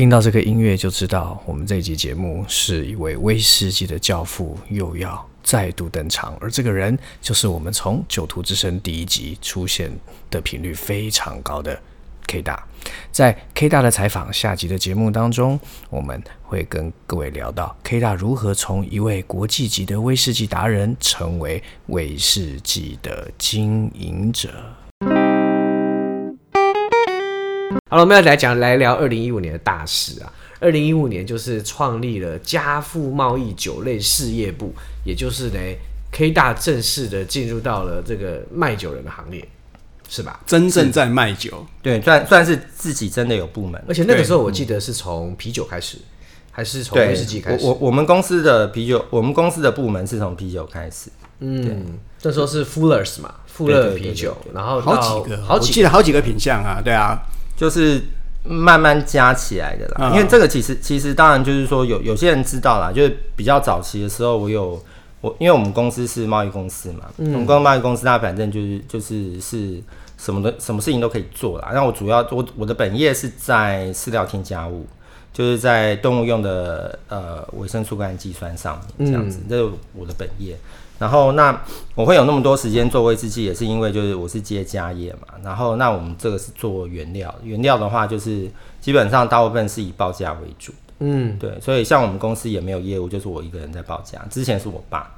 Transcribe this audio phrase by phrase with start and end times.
[0.00, 9.92] 听到这个音乐就知道，我们这一集节目是一位威士忌的教父又要再度登场，而这个人就是我们从《酒徒之声》第一集出现
[10.30, 11.78] 的频率非常高的
[12.26, 12.66] K 大。
[13.12, 15.60] 在 K 大的采访下集的节目当中，
[15.90, 24.48] 我们会跟各位聊到 K 大如何从一位国际级的威士忌达人，成为威士忌的经营者。
[27.90, 30.32] 好了，我们要来讲来聊二零一五年的大事啊！
[30.60, 34.72] 二零一五年就是创立了家富贸易酒类事业部，
[35.04, 35.58] 也就是呢
[36.12, 39.44] ，K 大正式的进入到了这个卖酒人的行列，
[40.08, 40.38] 是吧？
[40.46, 43.82] 真正在卖酒，对，算算是自己真的有部门。
[43.88, 45.98] 而且那个时候我记得是从啤酒开始，
[46.52, 47.66] 还是从威士忌开始？
[47.66, 51.10] 我我们公司的啤酒，我们公司的部门是从啤酒开始。
[51.40, 57.18] 嗯，这时候是 Fullers 嘛，富乐啤酒，然后好几个，好几个，我记得好几个品相啊，对啊。
[57.60, 58.00] 就是
[58.42, 64.82] 慢慢加起来的啦，因为这个其实其实当然就是说有有些人知道啦，就是比较早期的时候，我有
[65.20, 69.78] 我因为我们公司是贸易公司嘛，嗯我们公贸易公司，它反正就是就是是
[70.16, 71.72] 什么的什么事情都可以做啦。
[71.74, 74.86] 那我主要我我的本业是在饲料添加物，
[75.34, 80.56] 就是在动物用的呃维生素跟氨基酸上面这样子，这是我的本业。
[81.00, 81.58] 然后那
[81.94, 85.34] 我会有那么多时间做威士忌，也是因为就是我是接家业嘛。
[85.42, 88.48] 然后那我们这个是做原料，原料的话就是
[88.82, 90.72] 基本上大部分是以报价为主。
[90.98, 91.58] 嗯，对。
[91.60, 94.20] 所以像我们公司也没有业务，就是我一个人在报价。
[94.30, 95.10] 之前是我爸，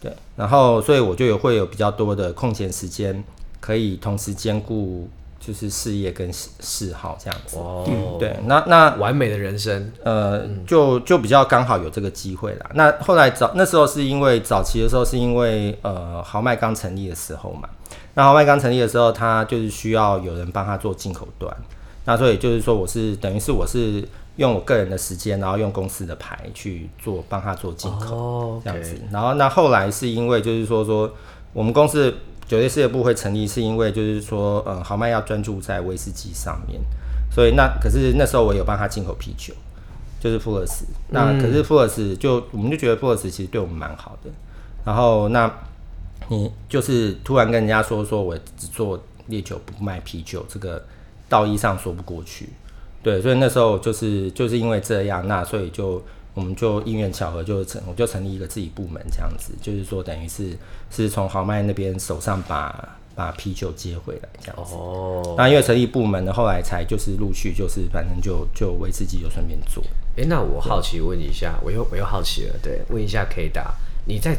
[0.00, 0.12] 对。
[0.36, 3.24] 然后所以我就有会有比较多的空闲时间，
[3.58, 5.08] 可以同时兼顾。
[5.40, 7.56] 就是事业跟嗜好这样子。
[7.56, 12.70] 哦、嗯，对，那那完美的人生，呃，就就比较刚好有这个机会啦。
[12.74, 17.66] 那后来早那时候是因为早期的时候是因为呃豪迈刚成立的时候嘛，
[18.12, 21.50] 那豪迈刚成立的时候，他就是需要有人帮他做进口端，
[22.04, 31.10] 那所以就是说我是等于是我是用我个人的时间，然后用公司的牌去做帮他做进口这样子，然后那后来是因为就是说说
[31.54, 32.14] 我们公司。
[32.50, 36.80] 酒类事业部会成立，是因为就是说，呃，豪迈要专注在威士忌上面，
[37.30, 39.54] 所以那可是那时候我有帮他进口啤酒，
[40.18, 40.84] 就是富尔斯。
[41.10, 44.30] 那可是富尔斯就我们就觉得富尔斯其实对我们蛮好的。
[44.84, 45.48] 然后那
[46.26, 50.84] 你就是突然跟人家说说我只做烈酒不卖啤酒，这个
[51.28, 52.48] 道义上说不过去。
[53.00, 56.02] 对，所以那时候就是就是因为这样，那所以就。
[56.32, 60.56] 我们就因缘巧合就成，我就成立一个自己部门这样子，就是说等于是
[60.90, 64.74] 是从豪迈那边手上把把啤酒接回来这样子。
[64.74, 65.34] 哦。
[65.36, 69.82] 那因为成立部门呢，后来才就是陆续就是反正就就威士忌就顺便做。
[70.16, 73.74] 哎、欸，那我好奇问一下，我又我又好奇了，对，问一下 K 大，
[74.06, 74.36] 你在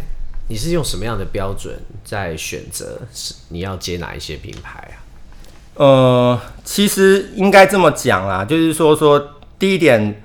[0.48, 4.96] 你是用什么样的标准在选择是你要接哪一些品牌啊？
[5.76, 9.22] 呃，其实应该这么讲啦，就是说说
[9.60, 10.24] 第一点。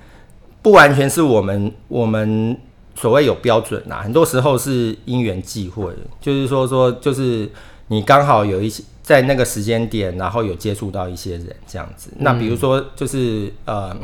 [0.67, 2.57] 不完全是我们我们
[2.93, 7.49] 所谓有标准呐，很多时候是因缘际会，就是说说就是
[7.87, 12.09] 你刚好有一些在那个时间点，然后有接触到一些人这样子。
[12.17, 13.95] 那比如说就是呃，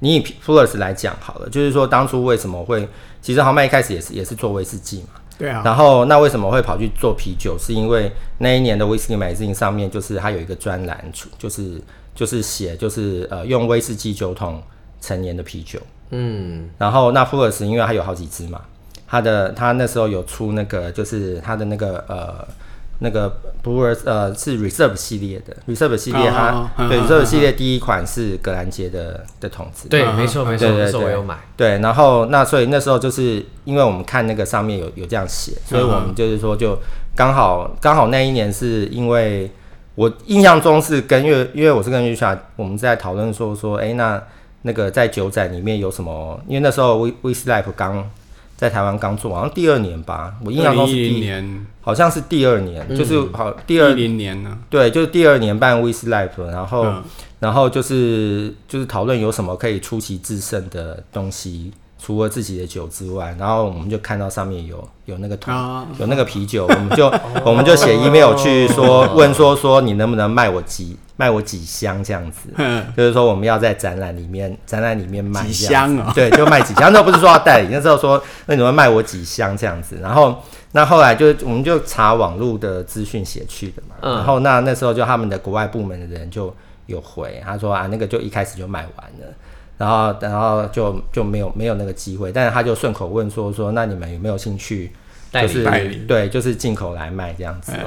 [0.00, 2.88] 你以 Fullers 来讲好了，就是说当初为什么会，
[3.22, 5.62] 其实豪迈一开始也是也是做威士忌嘛，对啊。
[5.64, 7.56] 然后那为什么会跑去做啤酒？
[7.56, 11.04] 是因为那一年的 Whisky Magazine 上面就是它有一个专栏，
[11.38, 11.80] 就是
[12.16, 14.60] 就是写就是呃用威士忌酒桶。
[15.04, 15.78] 成年的啤酒，
[16.10, 18.62] 嗯，然后那富尔斯因为它有好几支嘛，
[19.06, 22.46] 它的它那时候有出那个就是它的那个呃
[23.00, 23.30] 那个
[23.62, 25.54] Brewers 呃是 Reserve 系列的。
[25.68, 36.78] Reserve 系列它，它对 Reserve 系列第一款是格兰杰的的桶子，对，没错没错，那时候我有买，对，然后那所以那时候就是因为我们看那个上面有有这样写，所以我们就是说就
[37.14, 39.50] 刚好刚好那一年是因为
[39.96, 44.22] 我印象中是跟因为因为我是跟 Richard 我们在讨论说说哎那。
[44.66, 46.40] 那个在九展里面有什么？
[46.48, 48.10] 因为那时候威威士 Life 刚
[48.56, 57.02] 在台湾刚做，好像第二年吧，我印象中是第一年，好像是第二年，嗯、就是好第二年呢，对，就是第二年办威士 Life，然后、嗯、
[57.40, 61.72] 然后就是就是讨论有什么可以出奇制胜的东西。
[62.04, 67.10] 除了自己的酒之外，然后我们就看到上面有有那个桶，啊、有那个啤酒，我们就
[67.46, 72.50] 我们就写 email 去说问说说你能不能卖我几卖我几箱这样子，
[72.94, 80.42] 就是说我们要在展览里面展览里面卖几箱啊、哦， 对，就卖几箱，那不是说要代理，那时候说那你们卖我几箱这样子，然后
[80.72, 86.54] 那后来就我们就查网络的资讯写去的嘛，然后那那时候就他们的国外部门的人就
[86.84, 89.34] 有回，他说啊那个就一开始就卖完了。
[89.76, 94.92] 然后，然后就就没有没有那个机会，但是他就顺口问说说，那你们有没有兴趣，
[95.32, 97.72] 就是代理，对，就是进口来卖这样子。
[97.72, 97.80] 对、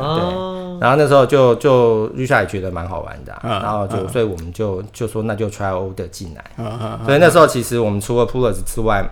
[0.81, 6.99] 然后那时候就就 Richard 也觉得蛮好玩的、啊嗯，然后就、嗯、所以我们就就说那就 try order 进来、嗯嗯。
[7.05, 9.03] 所以那时候其实我们除了 Pullers 之外，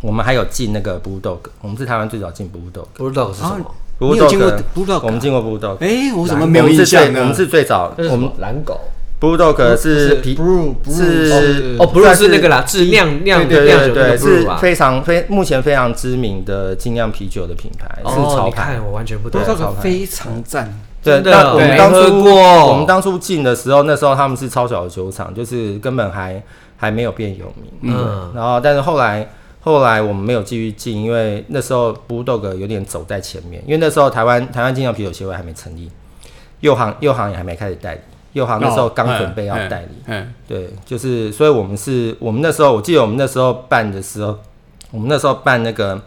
[0.00, 2.86] 我们还有进那个 Bulldog，我们是台湾最早进 Bulldog。
[2.96, 3.64] Bulldog 是什么？
[3.64, 5.00] 啊、你有进过 Bulldog？
[5.04, 5.78] 我们进过 Bulldog。
[5.80, 7.20] 哎、欸，我怎么没有印象呢？
[7.20, 8.78] 我们是最早，我们蓝狗。
[9.18, 18.78] Bulldog 是皮是哦，不是是那个啦，是酿酿对对对，是非常非目前非常知名的精酿啤酒的品牌，是潮牌。
[18.78, 19.40] 我完全不懂。
[19.80, 22.24] 非常赞，对，那我们当初
[22.68, 26.42] 我们当初进的时候，那时候他们是超小的酒厂，就是根本还
[26.76, 27.72] 还没有变有名。
[27.96, 29.26] 嗯，然后但是后来
[29.60, 35.90] 后来我们没有继续进，因为那时候 Blue Dog 有点走在前面，因为那时候台湾台湾精酿啤酒协会还没成立，
[36.60, 38.00] 右行右行也还没开始代理。
[38.36, 44.38] 右行那时候刚准备要代理，嗯、哦，对，就是，所以我们是，我们那时候，我记得我们那时候办的时候，
[44.90, 45.98] 我们那时候办那个，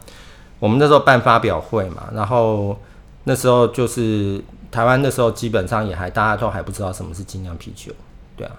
[0.59, 2.79] 我们那时候办发表会嘛，然后
[3.23, 4.39] 那时候就是
[4.69, 7.91] 台湾那时候基本上也还大家都还不知道什么是精酿啤酒，
[8.37, 8.53] 对啊，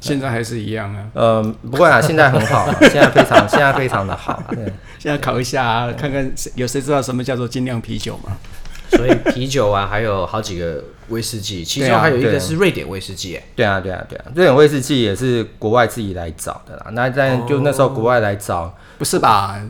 [0.00, 4.64] 现在还是一样啊，呃，不会啊，现在很好，现在非常，现在非常的好，对，
[4.98, 8.36] 现在考一下啊，看看有谁知道什么叫做精酿啤酒吗？
[8.96, 13.40] 所以啤酒啊，还有好几个威士忌，其中还有一个是瑞典威士忌。
[13.56, 16.86] 对啊，对啊，对啊，瑞典威士忌也是国外自己来找的啦。
[16.92, 19.60] 那但就那时候国外来找，哦、不是吧？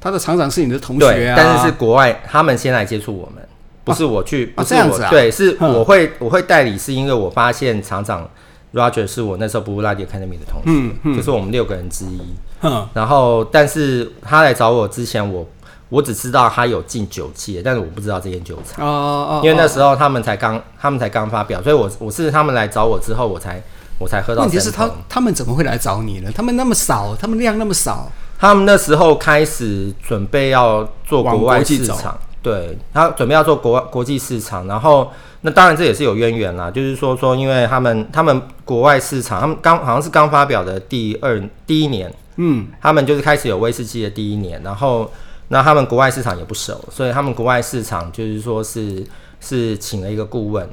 [0.00, 1.34] 他的厂长是你的同学啊。
[1.36, 3.46] 但是是国外他们先来接触我们，
[3.84, 5.10] 不是我去，啊、不是我、哦、这样子啊？
[5.10, 8.28] 对，是我会我会代理，是因为我发现厂长
[8.72, 12.20] Roger 是我那时候 Bruichladdich Academy 的同学，嗯嗯，就是我们六个人之一。
[12.62, 15.46] 嗯，然后但是他来找我之前我。
[15.90, 18.86] 我只知道他有进酒界，但是我不知道这间酒厂。
[18.86, 23.60] 哦，因为那时候他们才刚，他们才刚发表，所以我我是他们来找我之后，我才
[23.98, 24.42] 我才喝到。
[24.42, 26.30] 问题是他他们怎么会来找你呢？
[26.32, 28.08] 他们那么少，他们量那么少，
[28.38, 35.10] 他们那时候开始准备要做国外市场，对，他准备要做国国际市场，然后
[35.40, 45.10] 那当然这也是有渊源啦，就是说说，因为他们他们国外市场，他们刚好像是刚发表的第二第一年，嗯，他们就是开始有威士忌的第一年，然后。
[45.52, 49.04] 那他们国外市场也不熟，所以他们国外市场就是说是
[49.40, 50.64] 是请了一个顾问，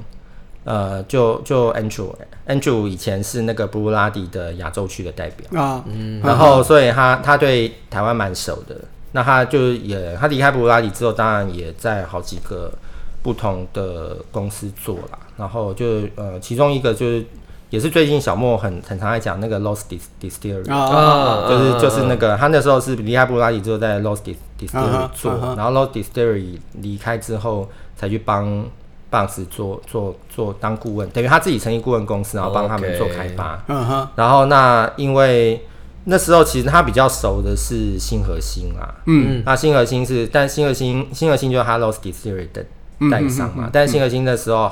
[0.66, 8.76] 呃，就就 Andrew，Andrew 以前是那个布鲁拉迪的亚洲区的代表啊，嗯，然后所以他他对台湾蛮熟的，
[9.14, 12.72] 那他就也他离开布鲁拉迪之后，当然也在好几个
[13.24, 17.26] 不同的公司做了，然后就呃其中一个就是。
[17.70, 19.82] 也是最近小莫很很常爱讲那个 Lost
[20.22, 24.22] Distillery，、oh, 就是、uh, 就是那个、uh, 他那时候是离开布拉迪之后在 Lost
[24.58, 28.66] Distillery 做，uh, uh, uh, 然后 Lost Distillery 离开之后才去帮
[29.12, 33.62] Bounce 做做做当顾问，等于他自己成立顾问公司，然后帮他们做开发。
[33.68, 34.08] Uh.
[34.16, 35.62] 然后那因为
[36.06, 42.66] 那时候其实他比较熟的是新核心啦，嗯，那新核心是，但新核心新核心就是他 Lost Distillery 的
[43.12, 43.66] 代理商嘛，嗯嗯。
[43.66, 44.72] 嗯嗯、但是新核心的时候。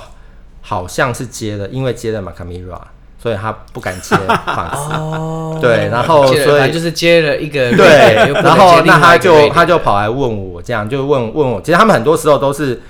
[0.68, 2.80] 好像是接了，因为接了 Macamirra，
[3.22, 5.60] 所以他不敢接 Bounce。
[5.62, 11.62] 对，然后所以就是接了一个对，然后那他就他就跑来问我，这样就问问我。
[11.62, 12.82] 其实他们很多时候都是，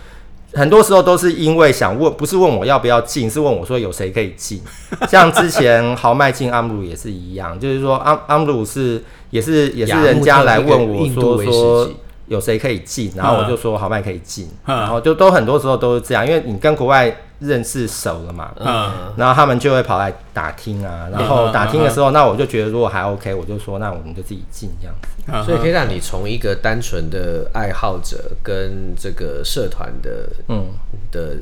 [0.54, 4.62] 很多时候都是因为想问，不是问我要不要进，是问我说有谁可以进。
[5.10, 11.90] 像之前豪迈进 Amrut 也是一样，就是说 Amrut 是也是也是 人家来问我说说
[12.28, 17.14] 有谁可以进，然后我就说豪迈可以进，然后就都很多时候都是这样，因为你跟国外。
[17.40, 24.96] 认识熟了嘛，嗯，然后他们就会跑来打听啊，然后打听的时候，嗯、那我就觉得如果还 OK，我就说那我们就自己进这样。
[25.02, 30.66] 子，嗯，所以可以让你从一个单纯的爱好者跟这个社团的嗯。
[31.12, 31.38] 的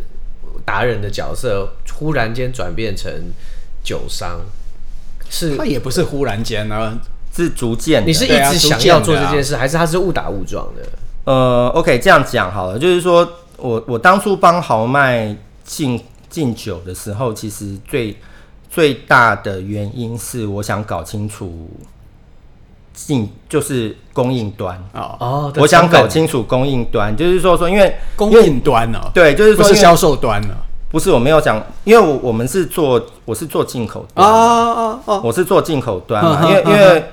[0.63, 3.11] 达人的角色，忽然间转变成
[3.83, 4.39] 酒商，
[5.29, 6.95] 是他也不是忽然间啊，
[7.35, 10.83] 是逐渐，你是一直想要做这件事，啊啊，还是他是误打误撞的？
[11.25, 15.35] 呃，OK，这样讲好了，就是说我我当初帮豪迈。
[15.63, 18.15] 进进酒的时候，其实最
[18.69, 21.69] 最大的原因是我想搞清楚
[22.93, 24.75] 进就是供应端。
[24.93, 25.15] 哦。
[25.19, 30.55] 哦，我想搞清楚供应端，就是说说因为供应端呢，对，就是说是销售端呢，
[30.89, 34.27] 不是我没有讲，因为我我们是做我是做进口端。
[34.27, 37.05] 啊啊我是做进口端嘛，因为因为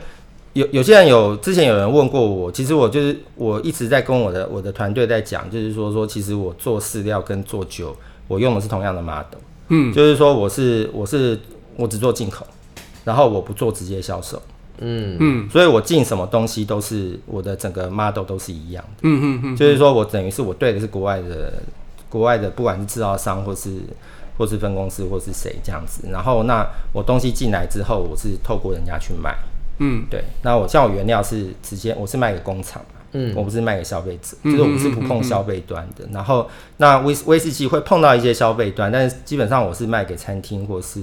[0.54, 7.94] 有有些人有之前有人问过我，其实我就是我一直在跟我的我的团队在讲，就是说说其实我做饲料跟做酒。
[8.30, 11.36] 我用的是同样的 model，嗯，就是说我是我是
[11.74, 12.46] 我只做进口，
[13.04, 14.40] 然后我不做直接销售，
[14.78, 15.16] 嗯。
[15.18, 21.54] 嗯，所以我进什么东西都是我的整个 model 都是一样的，嗯嗯嗯，就是说我等于是我对的是国外的
[22.08, 23.80] 国外的，不管是制造商或是
[24.38, 29.36] 或是分公司或是谁这样子，然后那我东西进来之后，我是透过人家去卖，
[29.78, 36.06] 嗯，对，那我像我原料是直接我是卖给工厂嘛，嗯，我不是卖给消费者，就是我们是不碰消费端的。
[36.12, 41.02] 然后那威威士忌会碰到一些消费端，但是基本上我是卖给餐厅或是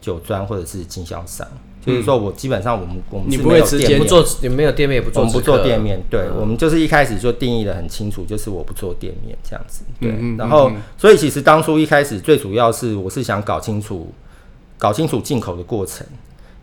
[0.00, 1.46] 酒庄或者是经销商。
[1.84, 6.00] 就是说我基本上我们我们是没有店面，不做，也没有店面，也不做，我们不做店面。
[6.10, 9.84] 对，我们就是一开始就定义的很清楚，就是我不做店面这样子。
[10.00, 14.10] 对，然后所以其实当初一开始最主要是我是想搞清楚，
[14.78, 16.06] 搞清楚进口的过程，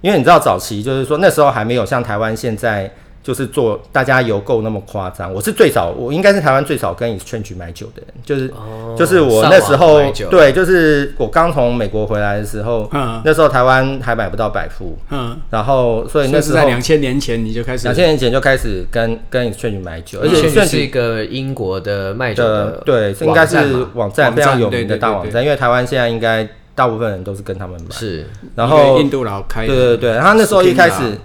[0.02, 2.92] 因为你知道早期就是说那时候还没有像台湾现在。
[3.24, 10.02] 就是做大家邮购那么夸张，我是最早，我应该是台湾最早跟 exchange 买酒的人，就是、哦、就是我那时候
[10.32, 23.58] 对，就是我刚从美国回来的时候，嗯，那时候台湾还买不到百富，嗯，然后所以那时候在两千年前你就开始，两千年前就开始跟跟 exchange 买酒，而且 exchange 是一个英国的卖酒的，对，应该是
[23.94, 31.16] 网站非常有名的大网站，因为台湾现在应该大部分人都是跟他们买，是，然后印度佬开，对对对，他那时候一开始。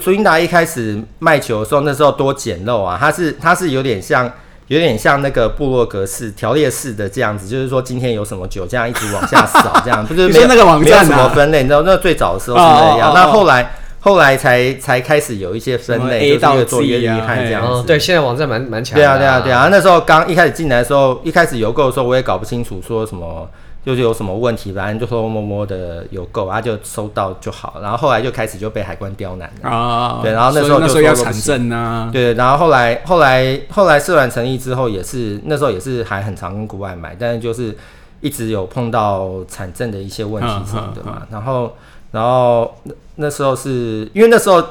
[0.00, 2.96] 苏英达一开始卖酒的时候，那时候多简陋啊！
[2.98, 4.30] 它是它是有点像
[4.68, 17.68] 有点像那个部落格式条列式的这样子，就是说今天有什么酒，这样一直往下扫，这样 就是没有那个网站、啊、没有什么分类，你知道那最早的时候是那样，那、哦哦哦、后来后来才才开始有一些分类，A 到越做越厉害这样子。
[17.68, 18.94] 哦、对，现在网站蛮蛮强。
[18.96, 19.68] 对啊对啊对啊！
[19.70, 23.48] 那时候刚一开始进来的时候，一开始邮购的时候，我也搞不清楚说什么。
[23.84, 27.78] 就是有什么问题，反正就说摸摸的有够，他就收到就好。
[27.82, 30.20] 然后后来就开始就被海关刁难了啊。
[30.22, 32.08] 对，然后那时候就说要产证啊。
[32.12, 37.76] 对，然后后来后来后来社团成立之后，也是那时候也是还很常跟国外买，但是就是
[38.20, 41.26] 一直有碰到产证的一些问题什么的嘛。
[41.30, 41.76] 然后
[42.12, 44.64] 然后那那时候是因为那时候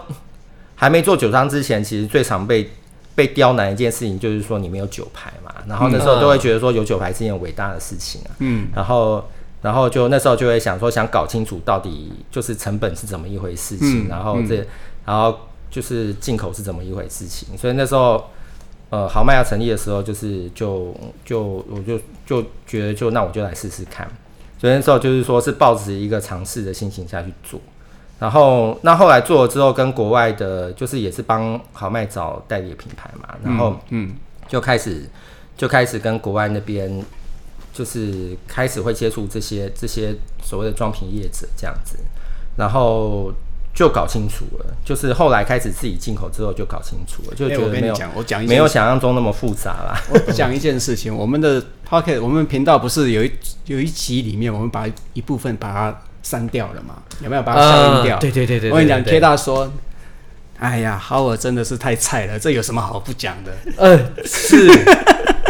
[0.75, 2.70] 还没做酒商之前，其实最常被。
[3.15, 9.24] 被刁难一件事情就是说你没有酒牌嘛，然后那时候都会觉得说有酒牌是一件伟大的事情啊，嗯，然后
[9.62, 14.67] 然后就那时候就会想说想搞清楚到底就是成本是怎么一回事情，嗯、然后这、嗯、
[15.05, 15.38] 然后
[15.70, 18.29] 就是进口是怎么一回事情，所以那时候
[18.89, 24.08] 呃豪迈要成立的时候就是就就我就就觉得就那我就来试试看，
[24.60, 27.60] 所以那时候就是说是抱着一个尝试的心情下去做。
[28.24, 34.13] 然后，那后来做了之后，跟国外的，就是也是帮豪迈找代理的品牌嘛，然后嗯，
[34.48, 35.10] 就开始
[35.58, 37.03] 就开始跟国外那边，
[37.74, 41.98] 就是开始会接触这些这些所谓的装瓶业者这样子，
[42.56, 43.30] 然后
[43.75, 50.01] 就搞清楚了，就是后来开始自己进口之后就搞清楚了，就觉得没有我讲没有想象中那么复杂啦。
[50.10, 53.30] 我讲一件事情，我们的 Podcast 我们频道不是有一
[53.65, 56.01] 有一集里面，我们把一部分把它。
[56.24, 56.96] 删掉了嘛？
[57.22, 58.18] 有没有把它消音掉？
[58.18, 59.72] 对对对对，我跟你讲，K 大说
[60.58, 64.68] ：“哎呀，哈尔真的是太菜了，这有什么好不讲的？”嗯，是。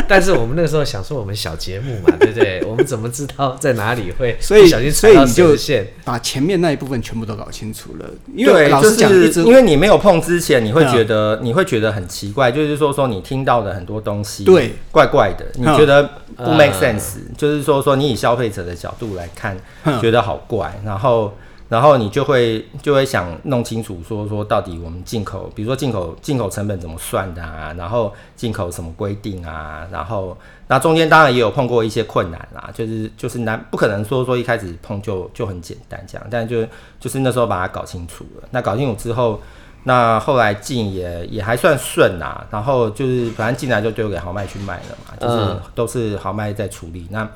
[0.09, 2.63] 但是我们那个时候想说，我们小节目嘛，对不对？
[2.67, 4.37] 我们怎么知道在哪里会？
[4.39, 5.55] 所以，所以你就
[6.03, 8.09] 把前面那一部分全部都搞清楚了。
[8.35, 16.03] 因为老实讲，就是因为你没有碰之前，你会觉得你会觉得很奇怪，就是说说你听到的很多东西，对，怪怪的，你觉得
[16.35, 19.57] 不 make sense，就是说说你以消费者的角度来看，
[20.01, 21.33] 觉得好怪，然后。
[21.73, 27.73] 然后你就会就会想弄清楚，说说到底我们进口，比如说进口进口成本怎么算的啊？
[27.75, 29.87] 然后进口什么规定啊？
[29.91, 30.37] 然后
[30.67, 36.63] 那中间当然也有碰过一些困难啦，就是就是难不可能说说一开始碰就就很简单这样，但就
[36.99, 38.47] 就是那时候把它搞清楚了。
[38.51, 39.41] 那搞清楚之后，
[39.85, 42.45] 那后来进也也还算顺啦。
[42.51, 47.27] 然后就是反正进来就丢给豪迈去卖了嘛，就是都是豪迈在处理那。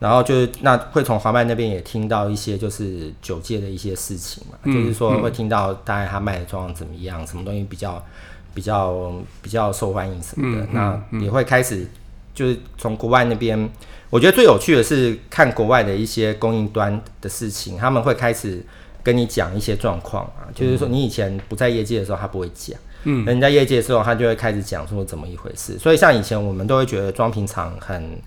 [0.00, 8.04] 然后就是那会从豪迈那边也听到一些就是酒界的一些事情嘛，嗯、就是说会听到大概他卖的状况怎么样，嗯、什么东西比较
[8.52, 11.86] 比较比较受欢迎什么的，嗯、那也会开始
[12.34, 13.70] 就是从国外那边，
[14.10, 18.62] 我觉得最有趣的是看国外的一些供应端的事情，他们会开始
[19.02, 28.18] 跟你讲一些状况啊，就是说你以前不在业界的时候他不会讲，嗯，人家业界的时候他就会开始讲说怎么一回事，所以像以前我们都会觉得装瓶厂很。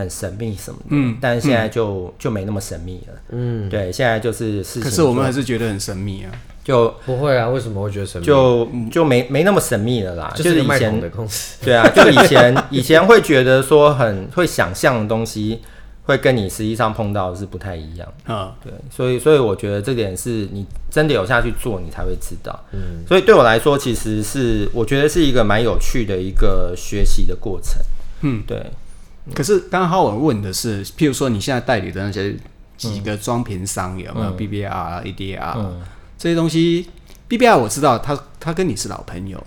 [0.00, 4.82] 很神秘什么的，嗯，但是现在就、嗯、就没那么神秘了，嗯，对，现在就是事情。
[4.82, 6.32] 可是我们还是觉得很神秘啊，
[6.64, 7.48] 就不会啊？
[7.48, 8.26] 为什么会觉得神秘？
[8.26, 15.60] 就就没没那么神秘了啦，就是以前的公司，对啊，就以前以前会觉得说很会想象的东西，
[16.04, 27.80] 会跟你实际上碰到的是不太一样啊，对，所以所以我觉得这点是你真的有下去做，你才会知道，嗯，所以对我来说，其实是我觉得是一个蛮有趣的一个学习的过程，
[28.22, 28.64] 嗯，对。
[29.34, 32.34] 可是刚刚我问的是，譬如说你现在代理的那些
[32.76, 35.68] 几个装瓶商有没有 BBR、ADR
[36.18, 36.88] 这些东西
[37.28, 39.42] ？BBR 我知道，他他跟你是老朋友，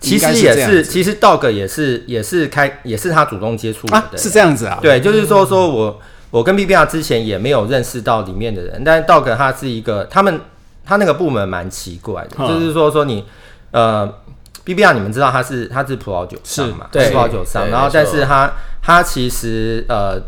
[0.00, 4.78] 其实也是，其实 Dog 也是也是开也是他主动接触的，是这样子啊？
[4.82, 6.00] 对，就是说说我
[6.30, 10.40] 我跟 BBR 之前也没有认识到里面的人，但是 Dog 他是一个，他们
[10.84, 13.24] 他那个部门蛮奇怪的，就是说说你
[13.70, 14.12] 呃。
[14.66, 16.88] BBR 你们知道他是他是葡萄酒商嘛？
[16.90, 17.68] 对，葡萄酒商。
[17.70, 18.50] 然后，但是它
[18.86, 20.22] 它其实呃。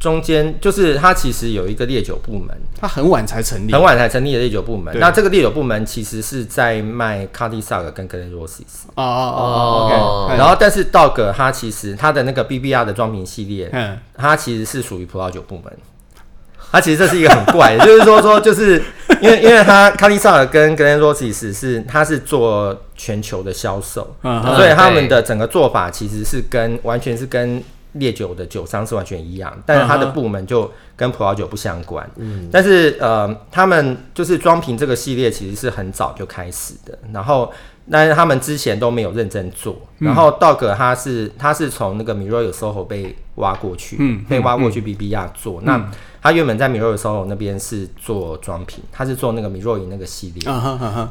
[0.00, 4.96] 中间就是它其实有一个烈酒部门，它很晚才成立，很晚才成立的烈酒部门。
[5.00, 8.86] 那这个烈酒部门其实是在卖卡迪萨尔跟格雷诺西斯。
[8.94, 10.38] 哦哦哦，OK。
[10.38, 15.64] 然后，但是道格它其实它的那个 BBR 的装瓶系列，嗯，它其实是属于葡萄酒部门。
[16.70, 18.80] 它其实这是一个很怪的，就是说说就是
[19.20, 27.60] 因为因为它卡迪萨尔跟格雷诺西斯是它是做全球的销售，所以他们的整个做法其实是跟完全是跟。
[27.92, 32.08] 烈酒的酒商是完全一样，但是它的部门就跟葡萄酒不相关。
[32.16, 37.50] 嗯，但是呃，他们就是装瓶这个系列其实是很早就开始的，然后
[37.90, 39.74] 但是他们之前都没有认真做。
[39.98, 45.60] 然后道格他是他是从那个 Miroir SOHO 被挖过去，嗯，被挖过去 BBR 做。
[45.62, 45.90] 嗯、那
[46.20, 50.42] 他原本在 Miroir SOHO 那边是做装瓶，他是做那个 Miroir 那个系列，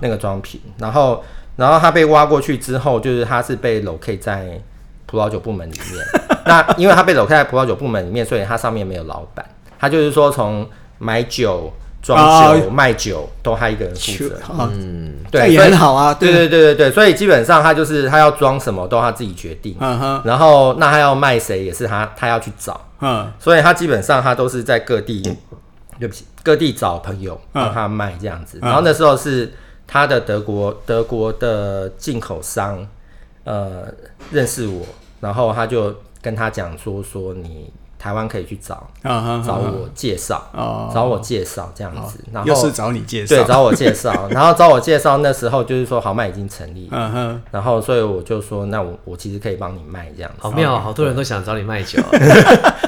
[0.02, 0.62] 那个装瓶。
[0.78, 1.24] 然后
[1.56, 4.62] 然后他被挖过去之后，就是他是被 locate 在。
[5.10, 9.46] 葡萄酒部门里面，那因为他被搂开在葡萄酒部门里面，所以他上面没有老板，
[9.80, 14.36] 他就是说从买酒、装酒、卖酒都他一个人负责。
[14.72, 16.14] 嗯，对，也很好啊。
[16.14, 19.76] 对对对对对，所以基本上他就是他要装什么都他自己决定。
[20.24, 22.80] 然后那他要卖谁也是他他要去找。
[23.02, 23.32] 嗯。
[23.40, 25.22] 所以他基本上他都是在各地，
[26.00, 28.60] 对不起，各地找朋友帮他卖这样子。
[28.62, 29.54] 然后那时候是
[29.86, 32.88] 他的德国德国的进口商。
[33.50, 33.84] 呃，
[34.30, 34.86] 认识我，
[35.22, 40.50] 然后他就跟他讲说，说你台湾可以去找，找我介绍，
[40.94, 46.90] 找我介绍这样子，然后又是找你介绍，对，找我介绍， 然后找我介绍，那时候就是说豪迈已经成立，
[47.52, 52.02] 然后所以我就说，那我我其实可以帮你卖这样子，好妙，好多人都想找你卖酒，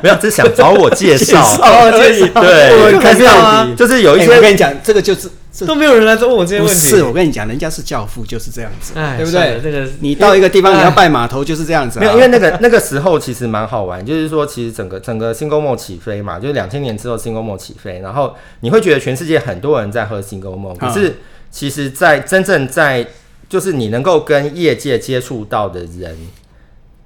[0.03, 1.41] 没有，只是想找我介绍，
[1.91, 5.29] 对，对，开票就是有一些，我跟你讲，这个就是。
[5.65, 6.73] 都没有人来问我这些问题。
[6.75, 9.59] 是我跟你讲，人家是教父，就是这样子，对不对？
[9.61, 11.99] 这个你到一个地方，你要拜码头，就是这样子。
[11.99, 21.17] 没有，因为那个那个时候其实蛮好玩，就是说，其实整个整个 Single Malt 起飞嘛，就是两千年之后 Single Malt 起飞，然后你会觉得全世界很多人在喝 Single Malt，可是
[21.51, 23.07] 其实，在真正在
[23.49, 26.15] 就是你能够跟业界接触到的人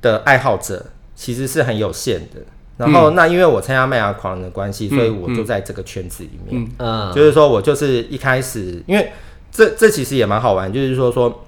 [0.02, 2.42] 的爱好者，其实是很有限的。
[2.76, 6.68] 然后，那因为我参加麦芽狂人的关系，所以我就在这个圈子里面。
[6.80, 9.12] 嗯，就是说我就是一开始，因为
[9.52, 11.44] 这这其实也蛮好玩，就是说说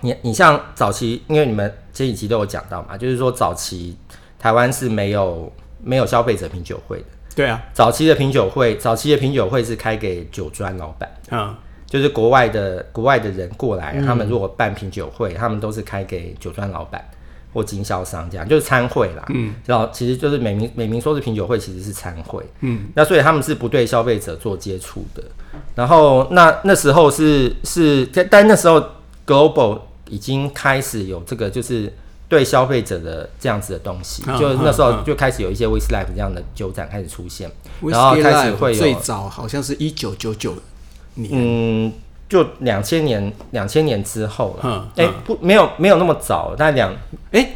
[0.00, 3.96] 你你像早期，因为你们前几期都有讲到嘛，就是说早期
[4.38, 7.04] 台湾是没有没有消费者品酒会的。
[7.36, 11.10] 对啊，早期的品酒会，早期的品酒会是开给酒庄老板。
[11.30, 11.54] 嗯，
[11.86, 17.02] 就是国外的国外的人过来，他们如果办品酒会，他们都是开给酒庄老板。
[17.52, 25.22] 或经销商这样，就是参会啦，嗯，然后其实就是美名美名说是品酒会，其实是参会，嗯，那所以他们是不对消费者做接触的。
[25.74, 28.82] 然后那那时候是是，但那时候
[29.26, 31.92] Global 已经开始有这个就是
[32.28, 37.50] 对消费者的这样子的东西，嗯、就那时候就开始有一些 Whisky Life 这样的酒展开始出现，
[37.82, 40.54] 嗯、然后开始会有最早好像是一九九九
[41.14, 41.92] 年，嗯。
[42.32, 44.88] 就两千年，两千年之后了。
[44.96, 46.90] 哎，不，没有，没有那么早，大概两，
[47.30, 47.46] 哎，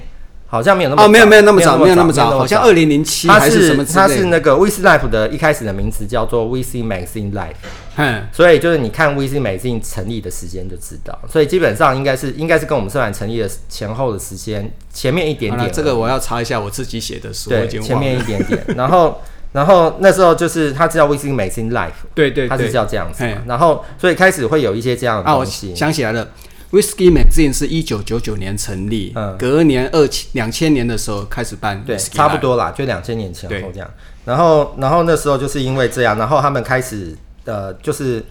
[0.47, 3.83] 好像没有那么哦，没有，没有那么早，没有那么早，好像二零零七还是什么？
[3.83, 7.55] 它是那个 Whisky Life 的一开始的名字叫做 Whisky Magazine Life。
[7.97, 15.73] 嗯，所以就是你看 Whisky Magazine 成立的时间就知道，所以基本上应该是应该是跟我们社团成立的前后的时间前面一点点。
[15.73, 19.19] 这个我要查一下我自己写的书，对，前面一点点，然后。
[19.57, 23.43] 然后那时候就是他知道 Whisky Magazine Life，对对，他是叫这样子嘛。
[23.47, 25.75] 然后所以开始会有一些这样的东西。
[25.75, 26.29] 想起来了
[26.73, 33.91] ，Whisky Magazine 是一九九九年成立，嗯，隔年二千两千年的时候开始办，对，差不多啦，就两千年前后这样。
[34.27, 37.17] 然后然后那时候就是因为这样，然后他们开始
[37.47, 38.23] 呃就是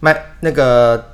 [0.00, 1.12] 卖那个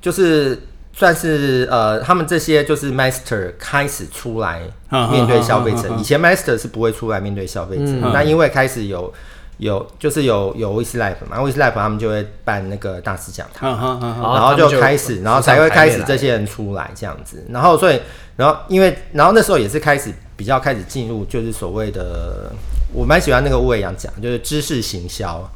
[0.00, 0.60] 就是。
[0.96, 4.62] 算是呃，他们这些就是 master 开始出来
[5.10, 5.88] 面对消费者。
[5.98, 9.12] 以前 master 是不会出来面对消费者，那、嗯、因为开始有
[9.56, 13.68] 有就是有有 Whisky Life 嘛，Whisky Life 他们就会办那个大师讲堂，
[14.00, 17.44] 然后就开始，然后才会开始这些人出来这样子。
[17.50, 18.00] 然后所以，
[18.36, 22.52] 然后因为然后那时候也是开始比较开始进入就是所谓的，
[22.92, 25.50] 我蛮喜欢那个吴伟阳讲，就是知识行销。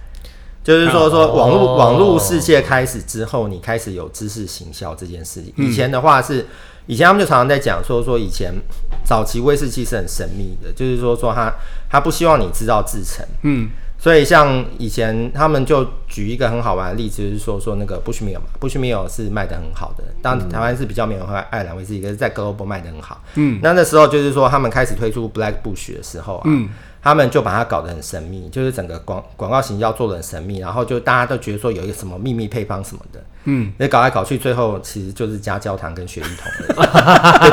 [0.69, 5.51] 就是说，说网络网络世界开始之后，你开始有知识行销这件事情。
[5.57, 6.47] 以前的话是，
[6.85, 8.53] 以前他们就常常在讲说，说以前
[9.03, 11.51] 早期威士忌是很神秘的，就是说说他
[11.89, 13.25] 他不希望你知道制成。
[13.45, 23.23] 嗯，所以像以前他们就举一个很好玩的例子，就是说说那个 Bushmill 嘛，Bushmill 是卖的很好的，当台湾是比较没有喝爱尔兰威士忌，可是在 Global 卖的很好。
[23.37, 26.43] 嗯，那那时候就是说他们开始推出 Black Bush 的时候啊。
[26.45, 26.69] 嗯
[27.03, 36.77] 他们就把它搞得很神秘，就是整个广广告行销做的很神秘，然后就大家都觉得说有一个什么秘密配方什么的，嗯，那搞来搞去，最后其实就是加焦糖跟雪梨桶。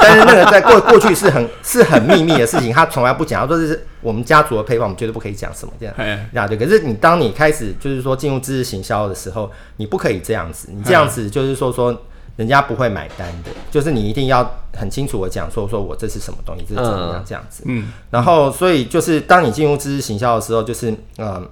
[0.02, 5.96] 但是那个在过过去是很是很秘密的事情，他从来不讲，他说这是我们家族的配方，我们绝对不可以讲什么这样。
[6.34, 6.58] 呀，对。
[6.58, 11.96] 可是你当你开始就是说进入知识行销的时候，你不可以这样子，你这样子就是说说。
[12.36, 17.63] 人家不会买单的，就是你一定要很清楚的讲说，说我这是什么东西，这是怎么样这样子。
[17.65, 21.48] 嗯，然后所以就是当你进入知识行销的时候，就是嗯，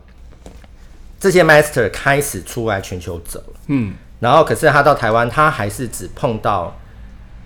[1.21, 6.75] 这些 master 开始出来全球走，嗯，然后可是他到台湾，他还是只碰到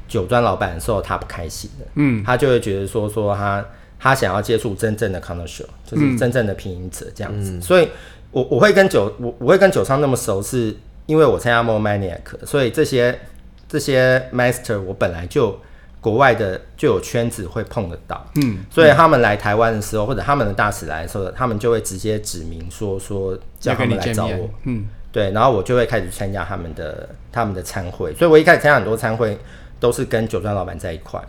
[0.07, 3.63] 酒庄老板的时候，他不开心的，嗯，他就会觉得说说他
[3.99, 7.51] 他想要接触真正的 connoisseur，就是真正的品饮者这样子。
[7.51, 7.87] 嗯，所以
[8.31, 10.75] 我我会跟酒我我会跟酒商那么熟是。
[11.07, 13.19] 因为我参加 More Maniac，所以这些
[13.67, 15.59] 这些 master 我本来就
[15.99, 29.37] 国外的就有圈子会碰得到，嗯，所以他们来台湾的时候，或者他们的大使来的时候，他们就会直接指明说说叫他们来找我，嗯，对，然后我就会开始参加他们的他们的参会，所以我一开始参加很多参会
[29.79, 31.19] 都是跟酒庄老板在一块。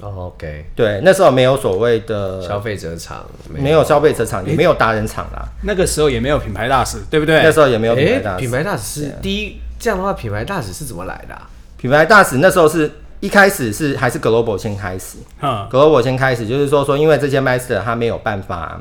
[0.00, 5.44] Oh, OK，对，那时候没有所谓的消费者场，没有消费者场，也没有达人场啦。
[5.62, 7.42] 那个时候也没有品牌大使，对不对？
[7.42, 8.38] 那时候也没有品牌大使。
[8.38, 11.36] 品牌大使是第一，这样的话，品牌大使是怎么来的？
[11.76, 18.80] 品牌大使那时候是一开始是还是 Global 先开始，Global 先开始，就是说说，因为这些 Master 他没有办法。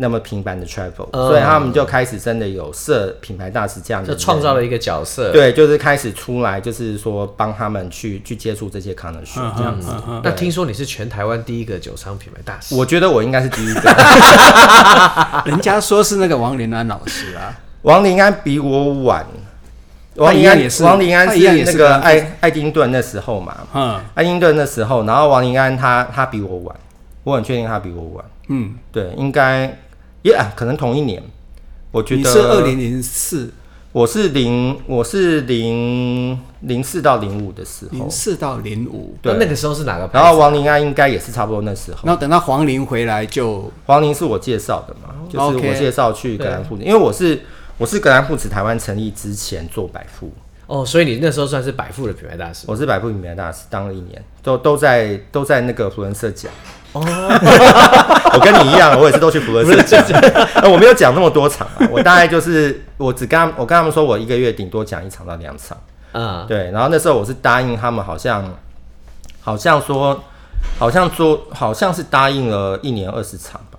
[0.00, 5.32] 那么频繁的 travel，、嗯、所以他们就开始真的有设品牌大使这样的，就创造了一个角色。
[5.32, 9.90] 对，就是开始出来，就是说帮他们去去接触这些 connoisseur 这样子。
[10.22, 13.80] 那听说你是全台湾第一个酒商品牌大使，我觉得我应该是第一个。
[15.44, 19.26] 人家说是那个王林安老师啊，王林安比我晚。
[20.14, 26.76] 王林安也是，王林安是那个爱爱丁顿那时候嘛，嗯，爱丁顿那时候，然后王林安他他比我晚，
[27.24, 28.24] 我很确定他比我晚。
[28.48, 29.76] 嗯，对，应该。
[30.22, 31.22] 耶，yeah, 可能同一年，
[31.90, 33.52] 我觉得你是二零零四，
[33.92, 40.10] 我是零，我是零零四到零五的时候，零四到零五，对，那个时候是哪个？
[40.12, 42.00] 然后王林安应该也是差不多那时候。
[42.04, 47.40] 然后等到黄林回来就，黄林是我介绍的嘛，就是我介绍去格兰富，因为我是
[47.76, 50.32] 我是格兰富子台湾成立之前做百富，
[50.66, 56.52] 哦，所以你那时候算是百富的品牌大使，我是百富品牌大使，当了一年，都都在都在那个福伦社讲。
[56.92, 57.02] 哦，
[58.32, 60.08] 我跟你一样，我也是都去福伦社讲，
[60.72, 65.76] 我没有讲那么多场啊，我大概就是我只跟他们我跟他们说，我一个月顶多讲一场到两场，
[66.12, 68.42] 嗯，对，然后那时候我是答应他们，好像
[69.42, 70.18] 好像说
[70.78, 73.78] 好像说好像是答应了一年二十场吧，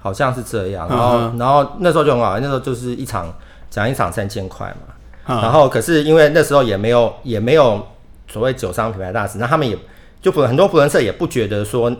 [0.00, 3.32] 好像是这样，然后、嗯、然后那时候就很好，那时候就是一场
[3.70, 4.94] 讲一场三千块嘛，
[5.28, 7.86] 嗯、然后可是因为那时候也没有也没有
[8.26, 9.78] 所谓酒商品牌大使，那他们也
[10.20, 11.94] 就很多福伦社也不觉得说。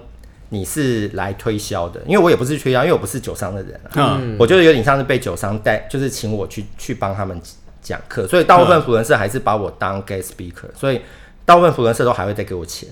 [0.50, 4.18] 你是来推销的，因为我也不是推销，因为我不是酒商的人啊。
[4.20, 7.38] 嗯，我觉得有点像是被酒商带，就是请我去去帮他们
[7.82, 11.00] 讲课，所以大部分福伦社还是把我当 guest speaker，所以
[11.44, 12.88] 大部分福伦社都还会再给我钱，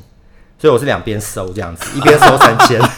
[0.59, 2.81] 所以我是两边收这样子， 一边收三千。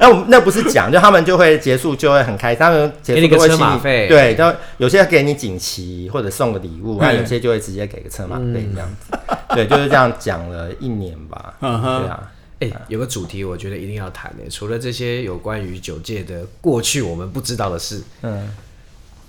[0.00, 9.16] 那我那不是讲，就他们就会结束就会很开心，他们结束都会请你对，就有些给你锦旗或者送个礼物，那有些就会直接给个车马费这样子。
[9.54, 11.54] 对，就是这样讲了一年吧。
[11.60, 12.30] 对啊。
[12.60, 14.48] 哎、欸，有个主题，我觉得一定要谈的。
[14.48, 18.48] 除了这些有关于酒界的过去我们不知道的事，嗯，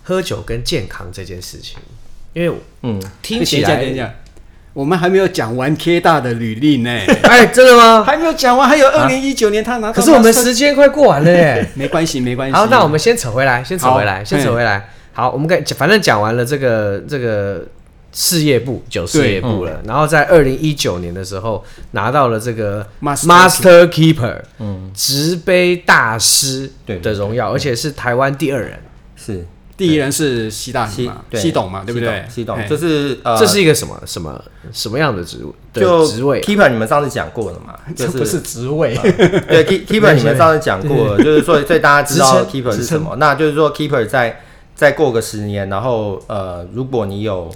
[0.04, 1.78] 喝酒跟健康这件事情，
[2.34, 4.14] 因为嗯，听起来，等一下，
[4.74, 6.90] 我们还没有讲完 K 大的履历呢。
[7.24, 8.04] 哎，真的吗？
[8.04, 11.68] 还没有讲完，还有二零一九年他拿，可是我们时间快过完了耶。
[11.74, 12.54] 没关系，没关系。
[12.56, 14.90] 好，那我们先扯回来，先扯回来，先扯回来。
[15.14, 17.66] 好，我们可以反正讲完了这个这个。
[18.18, 28.80] 事业部九事业部了，嗯、然后在二零一九年的时候拿到了这个 Master Keeper，嗯，直杯大师的荣耀，而且是台湾第二人，
[29.18, 32.24] 是第一人是西大西西董嘛，对不对？
[32.30, 35.54] 西董，这是呃，这是一个什么什么什么样的职务？
[35.74, 37.78] 就职位 Keeper，你们上次讲过了嘛？
[37.94, 43.18] 这不是职位，对 Keeper，你们上次讲过了，就是说，所以大家知道 Keeper 是什么？
[43.18, 44.42] 那就是说 Keeper 在
[44.74, 47.54] 再过个十年，然后呃，如果你有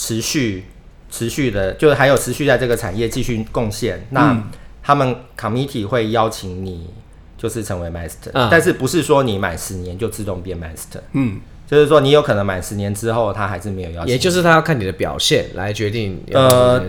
[0.00, 0.64] 持续、
[1.10, 4.06] 持续的，就是还有持续在这个产业继续贡献。
[4.10, 4.40] 那
[4.80, 6.88] 他们 committee 会邀请你，
[7.36, 11.00] 就是成为 master，、嗯、但是不是说你满十年就自动变 master？
[11.14, 14.12] 嗯，就是说你有可能满十年之后，他还是没有邀请。
[14.12, 16.80] 也就是他要看你的表现来决定呃，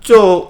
[0.00, 0.46] 就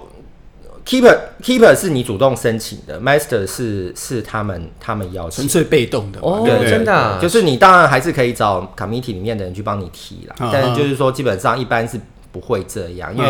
[0.85, 10.49] keeper keeper 是你主动申请的，master 是是他们他们邀请，纯粹被动的哦，对真的、啊，就是你当然还是可以找 committee 里面的人去帮你提啦，uh huh.
[10.51, 11.99] 但是就是说基本上一般是
[12.31, 13.29] 不会这样，因为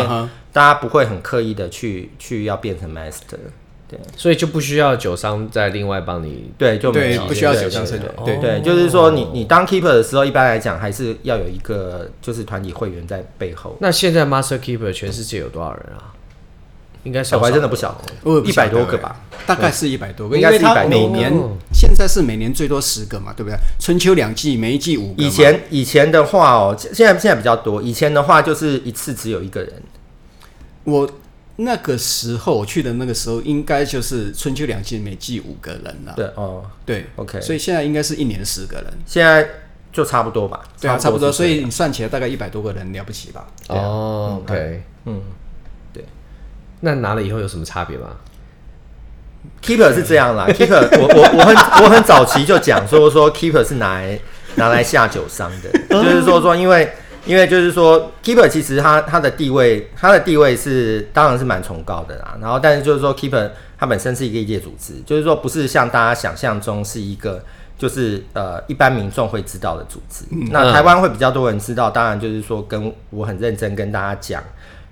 [0.52, 3.38] 大家不会很刻意的去去要变成 master。
[3.86, 13.76] 对，所以就不需要酒商再另外帮你，对，就没对，不需要酒商对对对对对，就是说你你当 keeper 的时候，一般来讲还是要有一个就是团体会员在背后。
[13.80, 16.14] 那现在 master keeper 全世界有多少人啊？
[17.04, 20.86] 应该小白真的不晓得，一百多个吧，大概是一百多个，应该是一百。
[20.86, 21.32] 每年
[21.72, 23.56] 现在是每年最多十个嘛，对不对？
[23.78, 25.22] 春秋两季，每一季五个。
[25.22, 27.80] 以前以前的话哦，现在现在比较多。
[27.82, 29.70] 以前的话就是一次只有一个人。
[30.84, 31.08] 我
[31.56, 36.14] 那个时候我去的那个时候，应该就是春秋两季，每季五个人了。
[36.16, 37.40] 对哦，对，OK。
[37.40, 39.46] 所以现在应该是一年十个人，现在
[39.92, 40.62] 就差不多吧。
[40.80, 41.30] 对啊，差不多。
[41.30, 43.46] 所以你算起来大概一百多个人，了不起吧？
[43.68, 45.20] 哦，OK，嗯。
[46.84, 48.08] 那拿了以后有什么差别吗
[49.62, 54.18] ？Keeper 是这样啦， Keeper 我我我很我很早期就讲说说 Keeper 是拿来
[54.56, 56.92] 拿来下酒商的， 就是说说因为
[57.24, 67.42] 因为就是说 Keeper 其实他他的地位他的地位是当然是蛮崇高的啦，然后但是就是说 Keeper 他本身是一个业界组织，就是说不是像大家想象中是一个
[67.78, 74.42] 就是呃一般民众会知道的组织，那台湾会比较多人知道，当然就是说跟我很认真跟大家讲。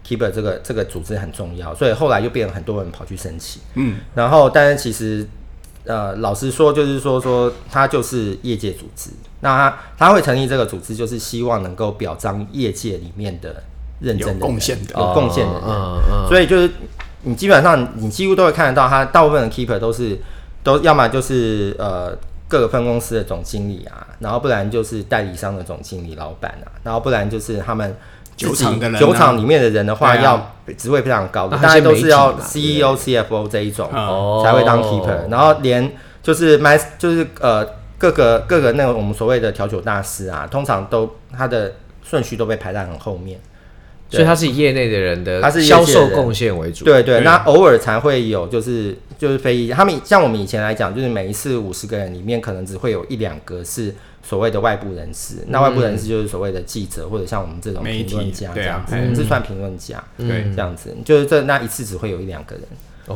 [0.07, 3.63] Keeper 这个这个组织很重要，所以后来就变成很多人跑去申请。
[3.75, 5.25] 嗯，然后但是其实
[5.85, 9.11] 呃，老实说，就是说说他就是业界组织，
[9.41, 13.63] 那他他会成立这个组织，就是希望能够表彰业界里面的
[14.01, 15.63] 认真的、有贡献的、有贡献的人。
[15.65, 16.29] 嗯嗯。
[16.29, 16.69] 所以就是
[17.23, 20.19] 你基本上你几乎都会看得到，他大部分的 Keeper 都是
[20.65, 22.17] 都要么就是呃
[22.49, 27.97] 各个分公司的总经理啊，然后不然就是代理商的总经理、老板啊，然后不然就是他们。
[28.43, 33.89] 酒厂酒厂里面的人的话，要职位非常高的，大概都是要 CEO、CFO 这一种
[34.45, 35.31] 才会当 keeper。
[35.31, 37.67] 然后连就是 master，就是呃
[37.99, 43.39] 各个各个那个我们所谓的调酒大师啊，通常都他的顺序都被排在很后面。
[44.09, 46.85] 所以他是以业内的人的，他是销售贡献为主。
[46.85, 49.71] 对对，那偶尔才会有，就是就是非议。
[49.71, 53.95] 他们像我们以前来讲，就是每一次五十个人里面，可能只会有一两个是。
[54.23, 62.65] 所谓的外部人士，那外部人士就是所谓的记者，或者像我们这种评论家这样子，我们是算评论家，对，这样子，就是这那一次只会有一两个人，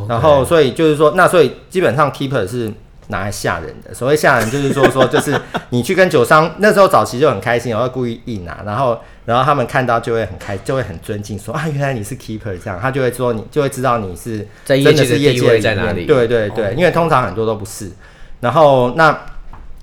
[0.09, 2.73] 然后所以就是说，那所以基本上 keeper 是
[3.07, 3.95] 拿来吓人的。
[3.95, 5.41] 所谓吓人，就是说说 就是
[5.71, 17.93] 你去跟酒商那时候早期就很开心，然后故意硬拿，然后然后他们看到就会很开，就会很尊敬，说啊，原来你是 keeper 这样，他就会说你就会知道你是真的是业界在哪里，对对对，因为通常很多都不是，
[18.41, 19.17] 然后那。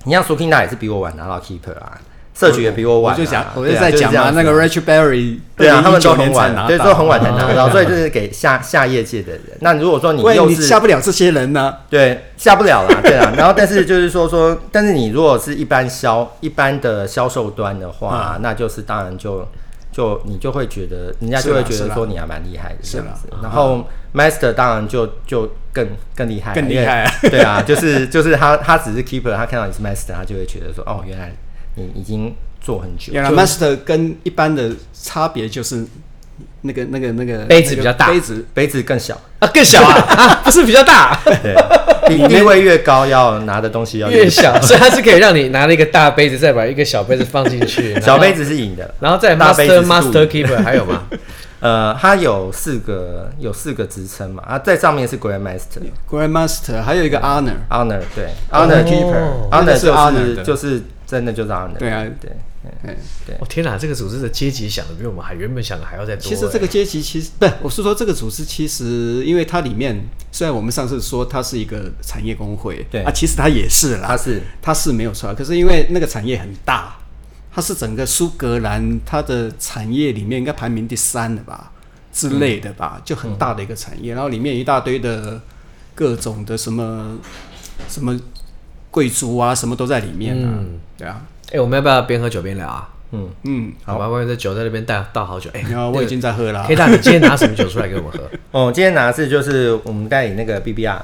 [0.03, 1.97] 你像苏 King 也是比我晚拿到 keeper 啊，
[2.33, 3.13] 社群也比我晚。
[3.13, 9.41] 我就讲，我就在讲嘛，那个 Rich Berry，对啊，他们都很晚，对，都很晚才拿到， 所以就是给下下业界的人。
[9.61, 11.73] 那如果说你 又是下不了这些人呢？
[11.89, 13.31] 对，下不了啦，对啊。
[13.37, 19.47] 然后，但是就是说说，但是你如果是一般销一般的销售端的话，那就是当然就
[19.91, 23.29] 就你就会觉得，人家就会觉得说你还蛮厉害的这样子。
[23.41, 25.49] 然后 Master 当然就就。
[25.73, 31.33] 更更厉害，更厉害， 对啊，就是就是他他只是 keeper，他看到你是 master，他就会觉得说，哦，原来
[31.75, 33.11] 你已经做很久。
[33.11, 35.83] 原来 master 跟一般的差别就是
[36.61, 41.55] 那个那个那个杯子比较大，杯子杯子更小啊，更小啊， 啊，不是比较大，对，
[42.07, 51.03] 地地 位越高，要拿的东西要越小，所以它是可以让你拿了一个大杯子，再把一个小杯子放进去，小杯子是赢的，然后再 master master keeper 还有吗？
[51.63, 62.31] 呃，它有四个，有四个职称嘛，啊，在上面是 Grandmaster，Grandmaster，还有一个 Honor，Honor，对，Honor Keeper，Honor 是 Honor，就是真的就是 Honor，对啊，对，
[62.83, 62.93] 嗯，
[63.25, 63.37] 对。
[63.39, 66.21] 我天哪，这个组织的阶级想的比我们还原本想的还要再多。
[66.21, 69.97] 其实这个阶级其实不，我是说这个组织其实，因为它里面
[70.33, 73.03] 虽然我们上次说它是一个产业工会，对。
[73.03, 74.41] 啊，其实它也是啦，它是。
[74.61, 76.97] 它是没有错，可是因为那个产业很大。
[77.53, 81.71] 它是整个苏格兰，它的产业里面应该排名第三的吧，
[82.11, 84.13] 之类的吧，就很大的一个产业。
[84.13, 85.39] 然后里面一大堆的
[85.93, 87.17] 各种的什么
[87.87, 88.19] 什么
[88.89, 90.59] 贵族啊，什么都在里面啊。
[90.97, 92.89] 对啊，哎，我们要不要边喝酒边聊啊？
[93.11, 95.47] 嗯嗯，好吧，外面的酒在那边倒倒好久。
[95.53, 95.63] 哎，
[95.93, 96.65] 我已经在喝了。
[96.67, 98.27] K 大，你今天拿什么酒出来给我们喝？
[98.49, 100.99] 哦，今天拿的是就是我们代理那个 BBR。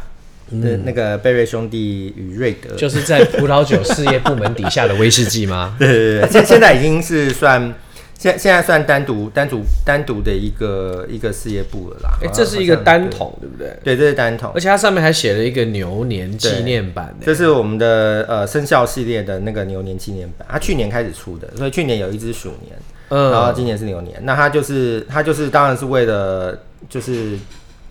[0.62, 5.76] 的那个贝瑞兄弟与瑞德，就是在葡萄酒事业部门底下的威士忌吗？
[5.80, 7.74] 对对对，现现在已经是算
[8.18, 12.10] 现现在算单独单独单独的一个一个事业部了啦。
[12.22, 13.78] 哎，这是一个单桶，对不对？
[13.84, 17.16] 对，这是单桶，而且它上面还写了一个牛年纪念版。
[17.24, 22.76] 这是我们的呃生肖系列的那个牛年纪念版，它去年开始出的，所以去年有一只鼠年，
[23.10, 24.20] 嗯，然后今年是牛年。
[24.24, 26.58] 那它就是它就是当然是为了
[26.90, 27.38] 就是。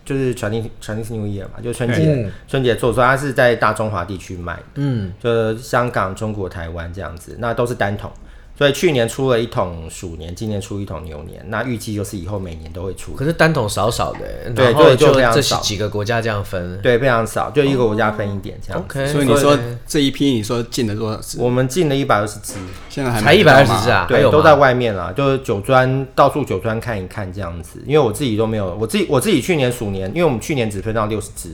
[0.09, 8.11] 就是 Chinese Chinese New Year 嘛，就春节、嗯、春节做出来，它是在大中华地区卖的，嗯，就是香港、中国、台湾这样子，那都是单桶，
[8.59, 13.13] 所以去年出了一桶鼠年，今年出一桶牛年，那预计就是以后每年都会出。
[13.13, 15.57] 可是单桶少少的，对，对就非常少。
[15.59, 18.83] 这几个国家这样分，对，非常少，就一个国家分一点这样。
[18.83, 21.41] OK，所以你说这一批，你说进了多少只？
[21.41, 22.55] 我们进了一百二十只，
[22.89, 24.07] 现在还才一百二十只啊？
[24.09, 27.81] 对，都在外面啦，就是酒庄到处酒庄看一看这样子。
[27.87, 31.51] 因为我自己都没有，我自己我自己去年鼠年，因为我们去年只分到六十只，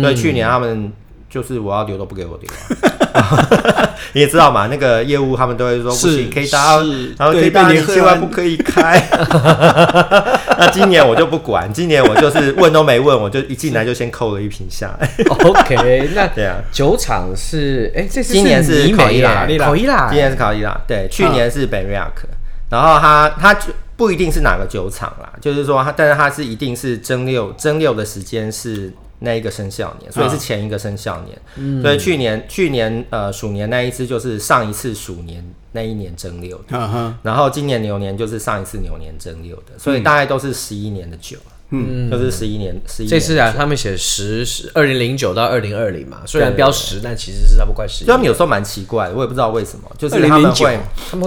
[0.00, 0.92] 所以去年他们。
[1.30, 2.50] 就是我要留都不给我留，
[4.14, 4.66] 你也知道嘛？
[4.68, 6.78] 那个业务他们都会说不行，可以搭，
[7.18, 9.02] 然后可以搭，你千万不可以开。
[10.58, 15.08] 那今年我就不管，今年我就是问都没问，我就一进来就先扣了一瓶下来。
[15.44, 22.26] OK， 那对啊，酒厂是哎，这是今年是考伊拉，考伊拉，今年是考伊拉，对，去年是北瑞亚克，
[22.70, 28.92] 然后他他就不一定是哪个酒厂啦，就是说他，但是他是一定是蒸馏，蒸馏的时间是。
[29.20, 31.36] 那一个生肖年，所以是前一个生肖年。
[31.56, 41.36] 嗯、所以去年去年呃鼠年那一只就是上一次鼠年那一年蒸馏的，嗯、然后今年牛年就是上一次牛年蒸馏的，所以大概都是十一年的酒，
[41.70, 43.08] 嗯，就是十一年十一。
[43.08, 48.04] 这次啊，他们写十十二零零九到二零二零嘛，虽然标十，但其实是差不多快十。
[48.04, 50.78] 他们有时候蛮奇怪，我也不知道为什么，就是他们会，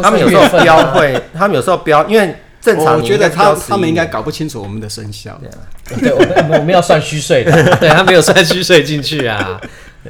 [0.02, 2.36] 他们有时候标会，他们有时候标，因为。
[2.62, 5.42] 正常，我觉得他他们应该搞不清楚我们的生肖。
[6.00, 9.60] 对，我们我们要算虚岁的， 对他没有算虚岁进去啊。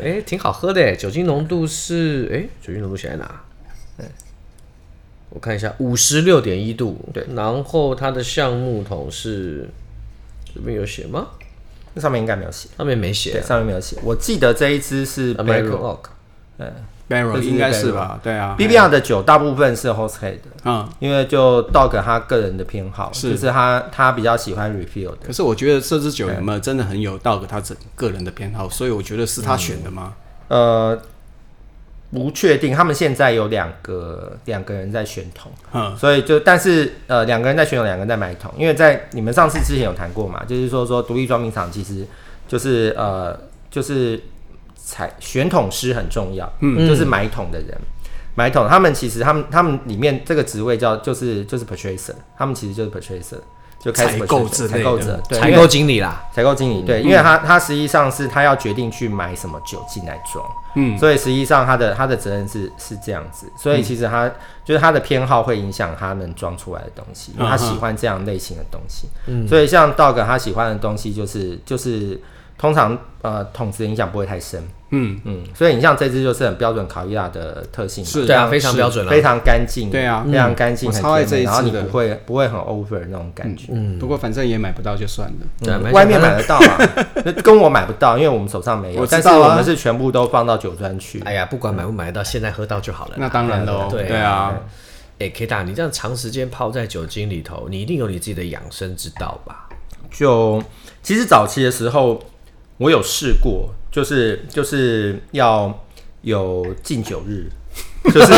[0.01, 3.41] 哎，挺好喝的，酒精浓度是哎，酒精浓度写在哪？
[5.29, 7.09] 我看一下，五十六点一度。
[7.13, 9.69] 对，然后它的橡木桶是
[10.53, 11.27] 这边有写吗？
[11.93, 13.97] 那上面应该没有写，上面没写，上面没有写。
[14.03, 15.99] 我记得这一支是 American Oak，
[16.57, 16.73] 嗯。
[17.41, 18.55] 应该是吧，对啊。
[18.57, 25.17] BBR 的酒大部分是 Horsehead 的，嗯，因为就 Dog 他个人的偏好，就是他他比较喜欢 Refill 的。
[25.27, 30.13] 可是我觉得这支酒有没有真的很有 Dog 他整个人的偏好，所以我觉得是他选的吗？
[30.47, 30.99] 呃，
[32.11, 32.73] 不确定。
[32.73, 42.05] 他们现在有两个两个人在选桶，嗯，所以就但是呃两个人在选桶，两个人在买桶，因为在你们上次之前有谈过嘛，就是说说独立装瓶厂其实
[42.47, 43.37] 就是呃
[43.69, 44.21] 就是。
[44.83, 47.77] 采选桶师很重要，嗯，就是买桶的人，
[48.35, 53.37] 买桶，他们其实他们他们里面这个职位叫就是就是 purchaser，他们其实就是 purchaser，
[53.79, 64.29] 就开始采购者，采购者，对，采购经理啦，采购经理，对，因为他他实际上是他要决定去买什么酒进来装，嗯，所以实际上他的他的责任是是这样子，所以其实他
[64.65, 72.19] 就是他的偏好会影响他能装出来的东西，因为他喜欢这样类型的东西，嗯，所以像 Dog 他喜欢的东西就是就是。
[72.61, 75.19] 通常呃桶子影响不会太深，嗯。
[75.25, 86.77] 嗯，所以你像这支就是很标准考伊拉的特性，是对啊，非常标准，非常干净，对啊，非常干净，很甜美，然后你不会不会很 over 那种感觉，嗯，不过反正也买不到就算了，对，外面买得到啊，
[87.43, 91.19] 跟我买不到，因为我们手上没有，但是我们是全部都放到酒庄去。
[91.21, 93.15] 哎呀，不管买不买得到，现在喝到就好了。
[93.17, 94.53] 那当然喽，对啊，
[95.17, 99.67] 哎，K 大，你这样长时间泡在酒精里头，你一定有你自己的养生之道吧？
[100.11, 100.61] 就
[101.01, 102.21] 其实早期的时候。
[102.81, 105.71] 我有试过，就是就是要
[106.23, 107.45] 有禁酒日，
[108.11, 108.33] 就是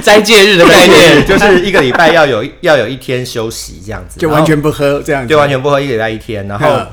[0.00, 6.46] 斋戒日的概念，就是一个礼拜要有要有一天休息这样子，就完全不喝这样子，就完全不喝一个礼拜一天。
[6.46, 6.86] 然后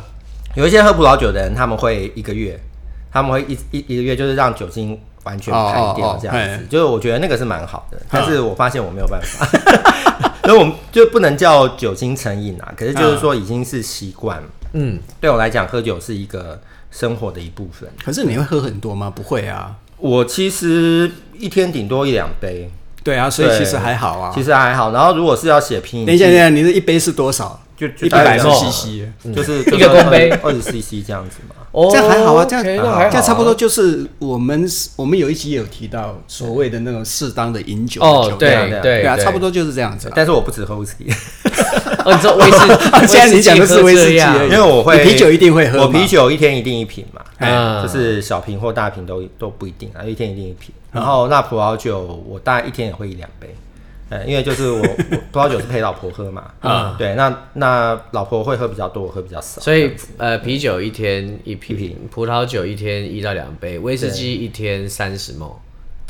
[0.56, 2.60] 有一些喝葡萄酒的人，他们会一个月，
[3.12, 7.98] 他们会一一一个月就是让酒精完全排掉这样子，就是我觉得那个是蛮好的。
[8.10, 9.46] 但是我发现我没有办法，
[10.46, 12.74] 所以我们就不能叫酒精成瘾啊。
[12.76, 14.42] 可是就是说已经是习惯。
[14.74, 17.90] 嗯，对我来讲，喝酒是一个生活的一部分。
[18.04, 19.12] 可是你会喝很多吗？
[19.14, 22.70] 不会啊，我其实一天顶多一两杯。
[23.02, 24.92] 对啊，所以其实还好啊，其实还好。
[24.92, 27.60] 然后如果是要写拼音，等一下，等一下，你的一杯是多少？
[27.78, 31.56] 就一百 cc，就是一个公杯二十 cc 这样子嘛。
[31.72, 40.12] 哦，这样还好啊，这样这样差不多就是我们我们有一集有提到所谓的那种适当的饮酒哦，对对对啊，差不多就是这样子。
[40.14, 41.06] 但是我不只喝威士忌，
[42.10, 50.74] 哦，你说威士忌， 现在你讲的是威士忌，因为我会啤酒一定会喝，我啤酒一天一定一瓶嘛，嗯，就是小瓶或大瓶都都不一定啊，一天一定一瓶。
[50.92, 53.48] 然后那葡萄酒我大概一天也会一两杯。
[54.12, 65.52] 呃，因为就是我，我葡萄酒是陪老婆喝嘛，啊，对，那那老婆会喝比较多，我喝比较少，所以呃，啤酒一天一瓶，葡萄酒一天一到两杯，威士忌一天三十 ml，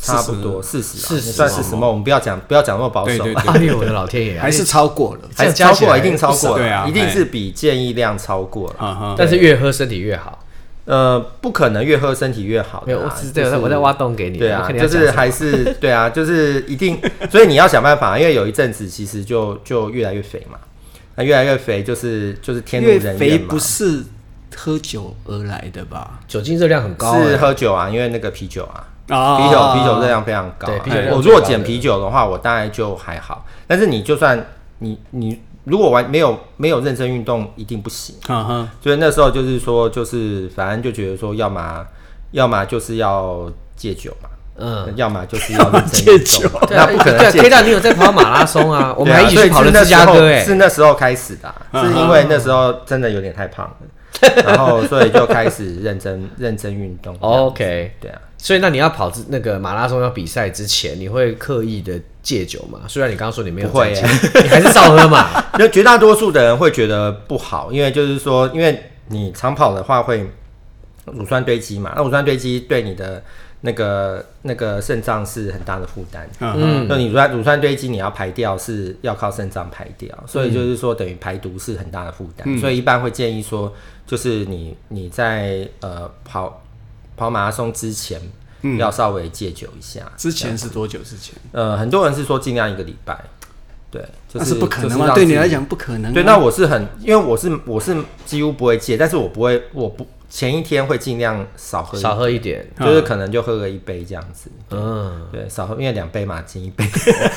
[0.02, 10.39] 差不多四十，四十算四十 ml，我们不要讲不要讲那么保守， 哎呦我的老天爷，还是超过了，还是超过了，一定超过了，对啊，一定是比建议量超过了，但是越喝身体越好。
[10.86, 12.84] 呃，不可能越喝身体越好。
[12.88, 14.39] 没有，我是对，我在挖洞给你。
[14.39, 20.58] 对啊，就是还是对啊，就是一定，所以你要想办法，因为有一阵子其实就就越来越肥嘛，
[21.14, 23.20] 那越来越肥就是就是天怒人怨嘛。
[23.20, 24.04] 肥不是
[24.56, 26.20] 喝酒而来的吧？
[26.28, 30.72] 酒精热量很高，是喝酒啊，因为那个啤酒啊，啊啤酒啤酒热量非常高啊。
[30.72, 33.45] 对啤酒我如果减啤酒的话，我大概就还好。
[33.68, 34.45] 但是你就算
[34.80, 38.16] 你你如果完没有没有认真运动，一定不行。
[38.28, 41.86] 嗯哼，所以那时候就是说，就是反正就觉得说，要么
[42.32, 46.26] 要么就是要戒酒嘛，嗯，要么就是要认真戒运动。
[46.41, 46.49] 酒。
[46.68, 48.93] 对啊那不可能对啊你有在跑马拉松啊？
[48.97, 57.16] 我 我们还一起去跑了芝加哥，哎，是那时候开始的啊、是因为那时候真的有点太胖了，然后所以就开始认真认真运动。
[57.20, 62.80] OK，对啊，所以那你要跑之那个马拉松要比赛之前，你会刻意的戒酒吗？
[62.88, 65.30] 虽然你刚刚说你没有不会在戒，你还是照喝嘛？
[65.60, 70.26] 那绝大多数的人会觉得不好，因为就是说，因为你长跑的话会
[71.06, 73.22] 乳酸堆积嘛，那乳酸堆积对你的
[73.60, 76.26] 那个那个肾脏是很大的负担。
[76.40, 83.74] 嗯那你乳酸乳酸堆积，你要排掉是要靠肾脏排掉，所以就是说等于排毒是很大的负担，嗯所以一般会建议说，
[84.08, 86.64] 就是你你在呃跑
[87.20, 88.22] 跑马拉松之前，
[88.78, 90.01] 要稍微戒酒一下。
[90.05, 91.36] 嗯之前是多久之前？
[91.51, 93.20] 呃，很多人是说尽量一个礼拜，
[93.91, 96.13] 对，就那是是不可能对你来讲不可能啊。
[96.13, 97.95] 对，那我是很，因为我是我是
[98.26, 104.49] 几乎不会戒，但是我不会，我不前一天会尽量少喝一少喝一点，就是可能就喝个一杯这样子。
[104.70, 106.86] 嗯，对，少喝，因为两杯嘛，敬一杯，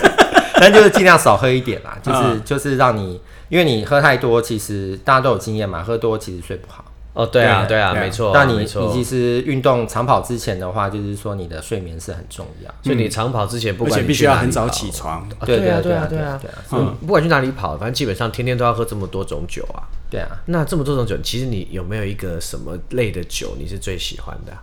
[0.61, 6.85] 但就是尽量少喝一点啦，就是、嗯就是让你，因为你喝太多，其实大家都有经验嘛，喝多其实睡不好。
[7.15, 12.75] 哦，对啊，对对啊，没错啊，那你你其实运动长跑之前的话，就是说你的睡眠是很重要。
[12.83, 15.21] 所以你长跑之前，不管你必须要很早起床。
[15.39, 19.85] 啊对啊，对对啊，对啊对啊，嗯，不管去哪里跑，反正基本上天天都要喝这么多种酒啊。
[20.11, 24.63] 对啊，那这么多种酒，其实你有没有一个什么类的酒你是最喜欢的啊？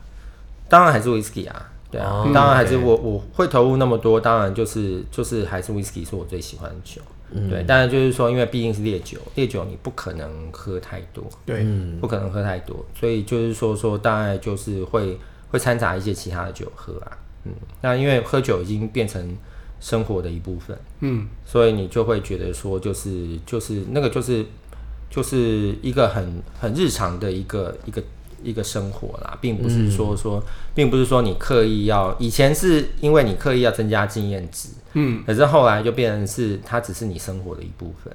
[0.68, 7.00] 当然还是 whisky 啊，对啊，哦当然还是我我会投入那么多，当然就是就是还是 whisky 是我最喜欢的酒。
[7.49, 11.65] 对，当然就是说，因为毕竟是烈酒，烈酒你不可能喝太多，对，
[11.99, 15.17] 不可能喝太多，所以就是说说大概就是会
[15.51, 19.38] 会掺杂一些其他的酒喝啊，嗯，那因为喝酒已经变成
[19.80, 24.45] 生活的一部分，嗯，所以你就会觉得说就是就是那个就是
[25.09, 28.03] 就是一个很很日常的一个一个
[28.41, 30.41] 一个生活啦，并不是说说，
[30.73, 38.14] 并不是说你刻意要，以前是因为你刻意要增加经验值，嗯，可是后来就变成是它只是你生活的一部分。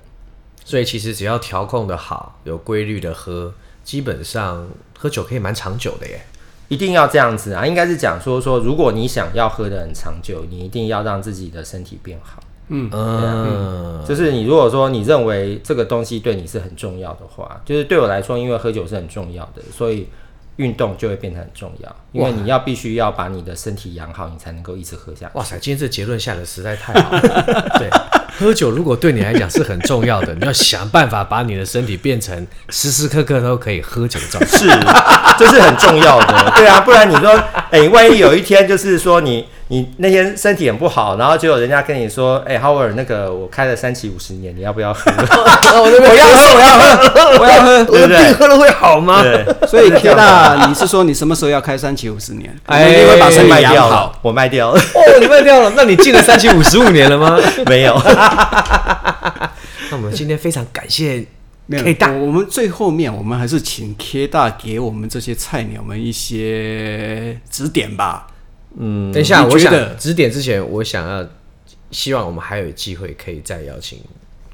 [0.64, 3.52] 所以其实只要调控的好，有规律的喝，
[3.82, 4.66] 基本上
[4.98, 6.20] 喝酒可以蛮长久的耶。
[6.68, 7.66] 一定要这样子啊！
[7.66, 12.42] 应该是讲说说，如果你想要喝得很长久，你一定要让自己的身体变好。
[12.68, 20.08] 嗯嗯，就是你如果说你认为这个东西对你是很重要的话，就是对我来说，因为喝酒是很重要的，所以
[20.56, 21.96] 运动就会变得很重要。
[22.12, 25.32] 因为你要必须要把你的身体养好，你才能够一直喝下去。
[25.38, 27.20] 哇塞，今天这结论下的实在太好了。
[27.78, 27.90] 对，
[28.38, 34.58] 喝酒如果对你来讲是很重要的，你要想办法把你的身体变成时时刻刻都可以喝酒的状态。
[34.58, 34.68] 是，
[35.38, 36.52] 这是很重要的。
[36.56, 37.32] 对啊，不然你说，
[37.70, 45.10] 哎、万一有一天就是说你你那天身体很不好，然后结果人家跟你说，哎、h o w a r d 那个我开了三期五十年，你要不要喝？
[45.10, 49.22] 我我要喝，我要喝，我要喝，我的对不对病喝了会好吗？
[49.22, 52.54] 对，所以 K 大，你是说你什么时候要开三期五十年？
[52.66, 57.38] 哎把身体卖养好掉了。，我卖掉了，哦，你卖掉了，那你进了三期五十五年了吗？
[57.66, 57.94] 没有。
[59.90, 61.24] 那我们今天非常感谢
[61.66, 68.26] 没有 K 大我我们最后面，我们还是请 K 大给我们这些菜鸟们一些指点吧。
[68.76, 71.26] 嗯，等一下，我想你觉得指点之前，我想要
[71.90, 73.98] 希望我们还有机会可以再邀请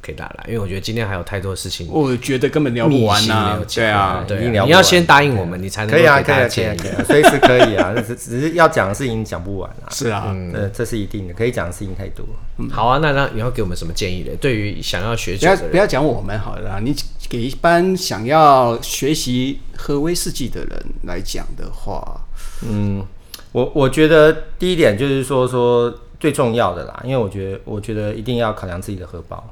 [0.03, 7.95] K 大来，因为我觉得今天还有太多事情我觉得根本聊不完密呐、信对啊，对你要先答应我们，你才能可以啊，可以啊，可以啊，随时可以啊。
[8.07, 9.89] 只只是要讲的事情讲不完啊。
[9.91, 12.25] 是啊，呃，这是一定的，可以讲的事情太多。
[12.71, 14.33] 好啊，那那你要给我们什么建议呢？
[14.41, 16.95] 对于想要学不要不要讲我们好了啦，你
[17.29, 22.23] 给一般想要学习喝威士忌的人来讲的话，
[22.63, 23.05] 嗯，
[23.53, 29.43] 我我觉得第一点就是说说最重要的啦，因为我觉得我觉得一定要考量自己的荷包，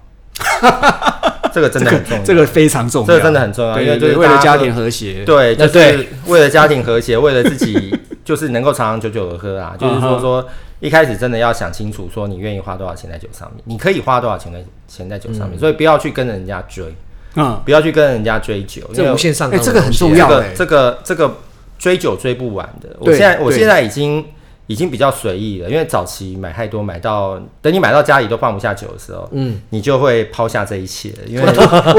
[1.53, 10.47] 这个真的很重要，这个非常重要，这个真的很重要对因为就是对为了家庭和谐，对，就是为了家庭和谐， 为了自己就是能够长长久久的喝啊，就是说说
[10.81, 16.95] 一开始真的要想清楚，说你愿意花多少钱在酒上面，你可以花多少钱在钱在酒上面，所以不要去跟人家追，
[17.35, 21.35] 嗯，不要去跟人家追酒，因为这无限上哎这个很重要欸这个这个这个
[21.79, 22.97] 追酒追不完的。
[22.99, 24.25] 我现在我现在已经
[24.67, 31.43] 已经比较随意了，因为早期买太多，买到等你买到家里都放不下酒的时候，嗯，你就会抛下这一切了，因为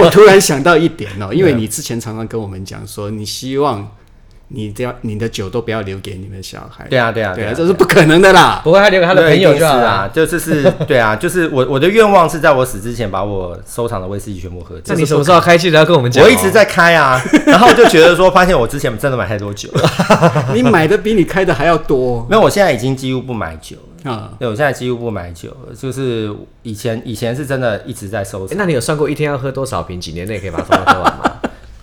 [0.02, 3.90] 我突然想到一点哦、因为你之前常常跟我们讲说，你希望
[4.52, 6.86] 你这样你的酒都不要留给你们小孩。
[6.89, 8.62] 对啊，对啊，对啊，这是不可能的啦。
[8.64, 14.84] 不过他留给他的朋友就好了啊，就是是，对啊，就是我我的愿望是在我死之前把我收藏的威士忌全部喝掉。
[14.88, 16.24] 那你什么时候开记得要跟我们讲？
[16.24, 19.89] 我一直在开啊， 然后就觉得说，发现我之前真的买太多酒了。
[20.56, 22.26] 你买的比你开的还要多。
[22.28, 24.32] 没有，我现在已经几乎不买酒了啊。
[24.39, 26.34] 对，我现在几乎不买酒了，就是
[26.64, 28.58] 以前以前是真的一直在收藏。
[28.58, 30.00] 那你有算过一天要喝多少瓶？
[30.00, 31.29] 几年内可以把它喝完吗？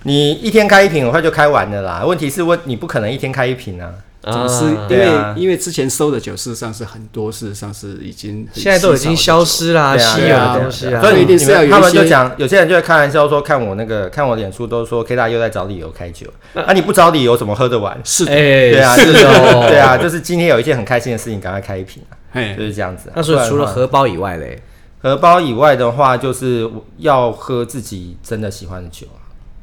[0.07, 2.05] 你一天开一瓶，很快就开完了啦。
[2.07, 3.93] 问题是问你不可能一天开一瓶啊，
[4.23, 11.01] 总是因为因为之前收的酒事实上是很多，事实上是已经现在都已经消失啦，稀有的东西啊。
[11.01, 17.99] 所以一定是要有他们就讲，有些人就会开玩笑说，看我那个看我脸书都说 K 大又在找理由开酒， 啊你不找理由怎么喝得完？
[18.05, 22.15] 是，对啊，是的，对啊，就是今天有一件很开心的事情，赶快开一瓶啊，
[22.57, 23.11] 就是这样子。
[23.17, 24.63] 那所以除了荷包以外嘞，
[25.03, 29.05] 荷包以外的话，就是要喝自己真的喜欢的酒。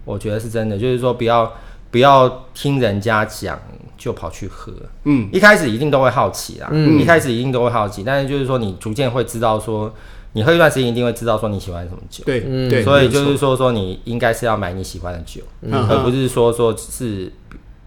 [0.06, 1.54] 我觉得是真的，就是说不要
[1.92, 3.60] 不要听人家讲
[3.98, 4.72] 就跑去喝，
[5.04, 9.94] 嗯，一开始一定都会好奇啦，嗯，一开始一定都会好奇，但是就是说你逐渐会知道说，
[10.34, 17.32] 你喝一段时间一定会知道说你喜欢什么酒，对，嗯，对，所以就是说说你应该是要买你喜欢的酒，嗯，而不是说说是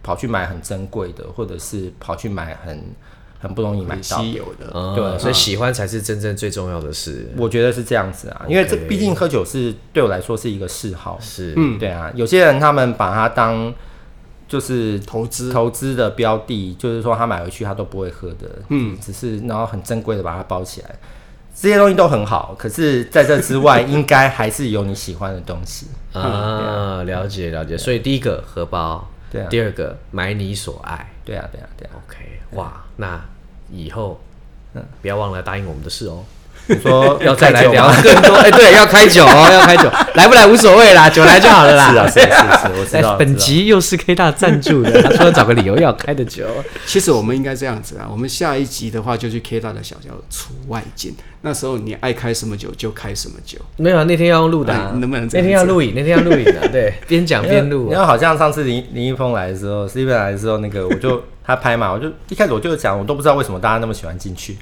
[0.01, 2.83] 跑去买很珍贵的，或者是跑去买很。
[3.39, 4.01] 很不容易买到。
[4.01, 7.29] 稀有的，嗯、对，所以喜欢才是真正最重要的事。
[7.35, 12.11] 我觉得是这样子啊，因为这毕竟喝酒是对我来说是一个嗜好，是，嗯，对啊。
[12.15, 13.73] 有些人他们把它当
[14.47, 15.87] 就是投资投资。
[15.97, 20.99] 的标的，就是说他买回去他都不会喝的，嗯，只是然后很珍贵的把它包起来，
[21.55, 22.53] 这些东西都很好。
[22.59, 25.87] 可是在这之外， 应该还是有你喜欢的东西。
[26.13, 27.01] 啊。
[27.03, 31.91] 了解了解，所以第一个荷包，对啊，第二个买你所爱，对啊对啊对啊。
[32.07, 32.17] OK，
[32.51, 32.83] 哇。
[32.95, 33.23] 那
[33.69, 34.19] 以后，
[34.73, 36.23] 嗯，不要忘了答应我们的事哦。
[36.67, 42.07] 你说 要再来聊 更多，哎，对，要开酒哦， 要开酒，来不来无所谓啦，酒来就好了啦。
[42.09, 43.15] 是啊，是是是，我知道。
[43.15, 46.45] 本集又是 K 大赞助的，他说找个理由要开的酒。
[46.85, 53.57] 其实我们应该这样子啊，我们下一集的话就去 K 大的小窖出外景，那时候你爱开什么酒就开什么酒。
[53.77, 55.27] 没有啊，那天要用录的，能不能？
[55.31, 57.91] 那天要录影，那天要录影的，对，边讲边录。
[57.91, 61.23] 然后好像上次林林一峰来的时候，Steven 来的时候，那个我就。
[61.47, 64.57] 他拍嘛，我就一开始我就讲，我都不知道为什么大家那么喜欢进去，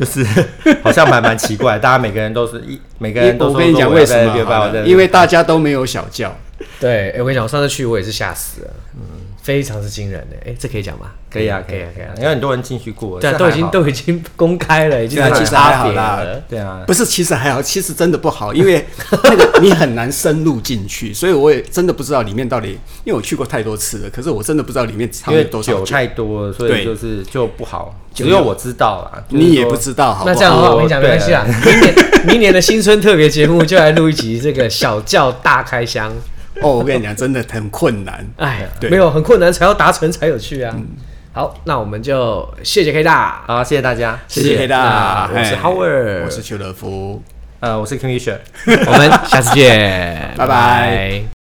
[0.00, 0.24] 就是
[0.82, 4.82] 好像蛮蛮奇怪，大家每个人都是一每个人我跟你讲为什么？
[4.86, 6.34] 因为大家都没有小叫。
[6.80, 9.00] 对，欸，我跟你讲，我上次去我也是吓死了，嗯。
[9.42, 11.06] 非常是惊人的，哎，这可以讲吗？
[11.30, 18.84] 可以啊，可以啊，可以啊，因为很多人进去过，对，都已经都已经公开了，已经其实还好啦，对啊，不是，其实还好，其实真的不好，因为
[19.24, 22.68] 那个你很难深入进去，所以我也真的不知道里面到底，
[23.04, 31.94] 因为我去过太多次了，可是我真的不知道里面藏有多少酒太多，所以就是就不好，只有我知道啦，你也不知道，好，那这样的话我跟你讲没关系啊， 明年
[32.26, 36.12] 明年的新春特别节目就来录一集这个小教大开箱。
[36.62, 38.26] 哦，我跟你讲，真的很困难。
[38.36, 40.74] 哎，对，没有很困难才要达成才有趣啊。
[41.32, 45.30] 好，那我们就谢谢 K 大，好，谢谢大家，谢谢 K 大。
[45.32, 47.22] 我是 Howard，我是邱德夫，
[47.60, 51.39] 呃，我是 King Fisher， 我们下次见，拜拜。